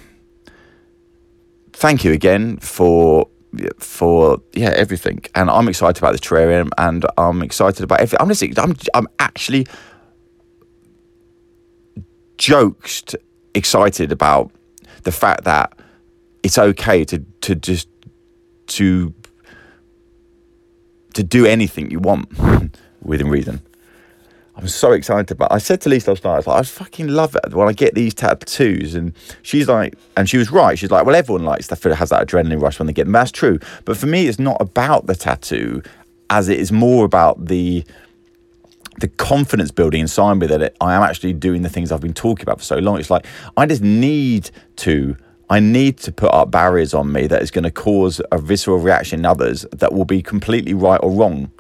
thank 1.77 2.05
you 2.05 2.13
again 2.13 2.57
for 2.57 3.29
for 3.79 4.41
yeah 4.55 4.71
everything 4.71 5.21
and 5.35 5.51
i'm 5.51 5.69
excited 5.69 5.99
about 6.03 6.13
the 6.13 6.19
terrarium 6.19 6.71
and 6.79 7.05
i'm 7.19 7.43
excited 7.43 7.83
about 7.85 8.01
everything 8.01 8.19
i'm 8.21 8.29
just 8.29 8.59
i'm, 8.59 8.75
I'm 8.95 9.09
actually 9.19 9.67
joked 12.39 13.15
excited 13.55 14.11
about 14.11 14.51
the 15.03 15.13
fact 15.13 15.45
that 15.45 15.79
it's 16.43 16.57
okay 16.57 17.05
to 17.05 17.19
to 17.43 17.55
just 17.55 17.89
to 18.69 19.13
to 21.13 21.23
do 21.23 21.45
anything 21.45 21.91
you 21.91 21.99
want 21.99 22.29
within 23.03 23.29
reason 23.29 23.61
I'm 24.57 24.69
so 24.69 24.93
excited 24.93 25.31
about. 25.31 25.51
It. 25.51 25.55
I 25.55 25.59
said 25.59 25.83
to 25.83 25.91
Lisa 25.91 26.11
last 26.11 26.25
night, 26.25 26.33
I 26.33 26.37
was 26.37 26.47
like, 26.47 26.61
I 26.61 26.63
fucking 26.63 27.09
love 27.09 27.37
it 27.37 27.53
when 27.55 27.69
I 27.69 27.73
get 27.73 27.95
these 27.95 28.15
tattoos, 28.15 28.95
and 28.95 29.13
she's 29.43 29.69
like, 29.69 29.95
and 30.17 30.29
she 30.29 30.39
was 30.39 30.51
right. 30.51 30.79
She's 30.79 30.91
like, 30.91 31.05
well, 31.05 31.15
everyone 31.15 31.45
likes 31.45 31.67
that 31.67 31.83
has 31.83 32.09
that 32.09 32.27
adrenaline 32.27 32.61
rush 32.61 32.79
when 32.79 32.87
they 32.87 32.95
get 32.95 33.05
them. 33.05 33.13
That's 33.13 33.31
true, 33.31 33.59
but 33.85 33.99
for 33.99 34.07
me, 34.07 34.29
it's 34.29 34.39
not 34.39 34.57
about 34.61 35.07
the 35.07 35.15
tattoo, 35.15 35.83
as 36.31 36.49
it 36.49 36.59
is 36.59 36.73
more 36.73 37.05
about 37.05 37.47
the 37.47 37.85
the 38.99 39.09
confidence 39.09 39.71
building 39.71 40.01
inside 40.01 40.35
me 40.35 40.47
that 40.47 40.63
it, 40.63 40.77
I 40.81 40.95
am 40.95 41.03
actually 41.03 41.35
doing 41.35 41.61
the 41.61 41.69
things 41.69 41.93
I've 41.93 42.01
been 42.01 42.15
talking 42.15 42.45
about 42.45 42.59
for 42.59 42.65
so 42.65 42.79
long. 42.79 42.99
It's 42.99 43.11
like 43.11 43.27
I 43.57 43.67
just 43.67 43.83
need 43.83 44.51
to. 44.77 45.17
I 45.49 45.61
need 45.61 45.99
to 45.99 46.11
put 46.11 46.33
up 46.33 46.51
barriers 46.51 46.93
on 46.93 47.13
me 47.13 47.29
that 47.29 47.41
is 47.41 47.53
going 47.53 47.63
to 47.63 47.71
cause 47.71 48.21
a 48.33 48.39
visceral 48.39 48.79
reaction 48.79 49.21
in 49.21 49.27
others 49.27 49.65
that 49.71 49.93
will 49.93 50.05
be 50.05 50.21
completely 50.21 50.75
right 50.75 50.99
or 51.05 51.13
wrong 51.13 51.53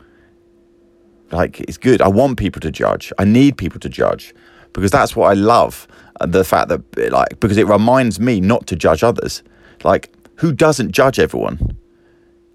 like 1.30 1.60
it's 1.60 1.76
good. 1.76 2.00
I 2.00 2.08
want 2.08 2.38
people 2.38 2.60
to 2.60 2.70
judge. 2.70 3.12
I 3.18 3.24
need 3.24 3.56
people 3.56 3.80
to 3.80 3.88
judge 3.88 4.34
because 4.72 4.90
that's 4.90 5.16
what 5.16 5.30
I 5.30 5.34
love. 5.34 5.86
Uh, 6.20 6.26
the 6.26 6.44
fact 6.44 6.68
that 6.68 6.82
eh, 6.98 7.08
like 7.10 7.40
because 7.40 7.58
it 7.58 7.66
reminds 7.66 8.18
me 8.20 8.40
not 8.40 8.66
to 8.68 8.76
judge 8.76 9.02
others. 9.02 9.42
Like 9.84 10.10
who 10.36 10.52
doesn't 10.52 10.92
judge 10.92 11.18
everyone? 11.18 11.76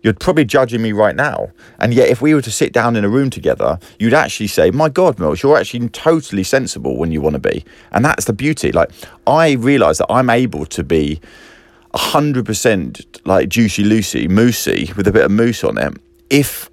You're 0.04 0.14
probably 0.14 0.46
judging 0.46 0.82
me 0.82 0.94
right 0.94 1.16
now. 1.16 1.52
And 1.78 1.94
yet, 1.94 2.10
if 2.10 2.24
we 2.24 2.34
were 2.34 2.42
to 2.42 2.52
sit 2.52 2.74
down 2.74 2.96
in 2.96 3.06
a 3.06 3.10
room 3.10 3.30
together, 3.30 3.78
you'd 4.00 4.16
actually 4.16 4.48
say, 4.48 4.72
My 4.72 4.90
God, 4.90 5.20
Mills, 5.20 5.44
you're 5.44 5.58
actually 5.58 5.88
totally 5.90 6.44
sensible 6.44 6.98
when 6.98 7.12
you 7.12 7.22
want 7.22 7.36
to 7.36 7.40
be. 7.40 7.64
And 7.92 8.04
that's 8.04 8.26
the 8.26 8.34
beauty. 8.34 8.72
Like, 8.72 8.90
I 9.28 9.52
realize 9.54 10.00
that 10.00 10.12
I'm 10.12 10.32
able 10.32 10.66
to 10.66 10.84
be 10.84 11.22
100% 11.94 13.22
like 13.26 13.50
juicy 13.50 13.84
Lucy, 13.84 14.28
moosey, 14.28 14.96
with 14.96 15.08
a 15.08 15.12
bit 15.12 15.26
of 15.26 15.32
moose 15.32 15.64
on 15.64 15.78
it, 15.78 15.94
if 16.32 16.71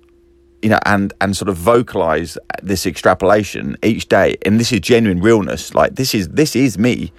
you 0.63 0.69
know, 0.69 0.79
and 0.85 1.13
and 1.21 1.37
sort 1.37 1.49
of 1.49 1.57
vocalize 1.57 2.37
this 2.63 2.87
extrapolation 2.87 3.77
each 3.83 4.09
day. 4.09 4.37
And 4.45 4.59
this 4.59 4.73
is 4.73 4.81
genuine 4.81 5.21
realness. 5.21 5.75
Like 5.75 5.95
this 5.97 6.15
is 6.15 6.29
this 6.29 6.57
is 6.57 6.79
me. 6.79 7.13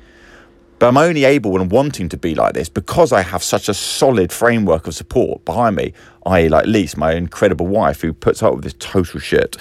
But 0.79 0.87
I'm 0.87 0.97
only 0.97 1.25
able 1.25 1.59
and 1.59 1.69
wanting 1.69 2.07
to 2.09 2.17
be 2.17 2.35
like 2.35 2.53
this 2.53 2.69
because 2.69 3.11
I 3.11 3.21
have 3.21 3.43
such 3.43 3.67
a 3.67 3.73
solid 3.73 4.31
framework 4.31 4.87
of 4.87 4.95
support 4.95 5.43
behind 5.43 5.75
me. 5.75 5.93
I 6.25 6.47
like 6.47 6.67
Lise, 6.67 6.95
my 6.95 7.13
incredible 7.13 7.67
wife, 7.67 7.99
who 7.99 8.13
puts 8.13 8.41
up 8.41 8.55
with 8.55 8.63
this 8.63 8.75
total 8.79 9.19
shit. 9.19 9.57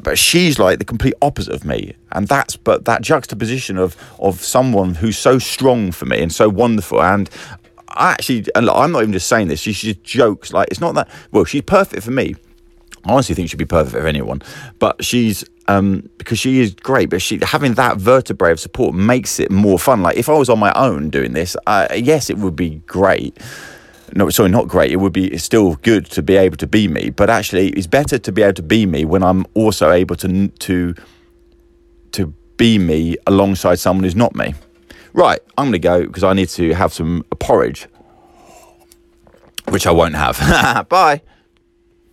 But 0.00 0.16
she's 0.16 0.60
like 0.60 0.78
the 0.78 0.84
complete 0.84 1.14
opposite 1.22 1.54
of 1.54 1.64
me, 1.64 1.94
and 2.12 2.28
that's 2.28 2.54
but 2.56 2.84
that 2.84 3.02
juxtaposition 3.02 3.78
of 3.78 3.96
of 4.20 4.40
someone 4.40 4.94
who's 4.94 5.18
so 5.18 5.40
strong 5.40 5.90
for 5.90 6.06
me 6.06 6.22
and 6.22 6.32
so 6.32 6.48
wonderful, 6.48 7.02
and 7.02 7.28
I 7.88 8.12
actually, 8.12 8.46
and 8.54 8.70
I'm 8.70 8.92
not 8.92 9.02
even 9.02 9.12
just 9.12 9.26
saying 9.26 9.48
this. 9.48 9.60
She 9.60 9.72
just 9.72 10.04
jokes 10.04 10.52
like 10.52 10.68
it's 10.70 10.80
not 10.80 10.94
that. 10.94 11.08
Well, 11.32 11.44
she's 11.44 11.62
perfect 11.62 12.04
for 12.04 12.12
me 12.12 12.36
I 13.04 13.12
honestly 13.12 13.34
think 13.34 13.50
she'd 13.50 13.56
be 13.56 13.64
perfect 13.64 14.00
for 14.00 14.06
anyone. 14.06 14.42
But 14.78 15.04
she's 15.04 15.44
um, 15.68 16.08
because 16.18 16.38
she 16.38 16.60
is 16.60 16.74
great, 16.74 17.10
but 17.10 17.22
she 17.22 17.38
having 17.42 17.74
that 17.74 17.98
vertebrae 17.98 18.52
of 18.52 18.60
support 18.60 18.94
makes 18.94 19.38
it 19.38 19.50
more 19.50 19.78
fun. 19.78 20.02
Like 20.02 20.16
if 20.16 20.28
I 20.28 20.32
was 20.32 20.48
on 20.48 20.58
my 20.58 20.72
own 20.72 21.10
doing 21.10 21.32
this, 21.32 21.56
uh, 21.66 21.88
yes, 21.94 22.30
it 22.30 22.38
would 22.38 22.56
be 22.56 22.76
great. 22.86 23.38
No, 24.14 24.30
sorry, 24.30 24.48
not 24.48 24.68
great. 24.68 24.90
It 24.90 24.96
would 24.96 25.12
be 25.12 25.36
still 25.36 25.74
good 25.76 26.06
to 26.06 26.22
be 26.22 26.36
able 26.36 26.56
to 26.56 26.66
be 26.66 26.88
me, 26.88 27.10
but 27.10 27.28
actually, 27.28 27.68
it's 27.70 27.86
better 27.86 28.18
to 28.18 28.32
be 28.32 28.42
able 28.42 28.54
to 28.54 28.62
be 28.62 28.86
me 28.86 29.04
when 29.04 29.22
I'm 29.22 29.44
also 29.54 29.90
able 29.90 30.16
to 30.16 30.48
to 30.48 30.94
to 32.12 32.26
be 32.56 32.78
me 32.78 33.16
alongside 33.26 33.76
someone 33.76 34.04
who's 34.04 34.16
not 34.16 34.34
me. 34.34 34.54
Right, 35.12 35.40
I'm 35.58 35.72
to 35.72 35.78
go 35.78 36.06
because 36.06 36.24
I 36.24 36.32
need 36.32 36.48
to 36.50 36.72
have 36.74 36.94
some 36.94 37.24
porridge, 37.38 37.86
which 39.68 39.86
I 39.86 39.90
won't 39.90 40.14
have. 40.14 40.88
Bye. 40.88 41.22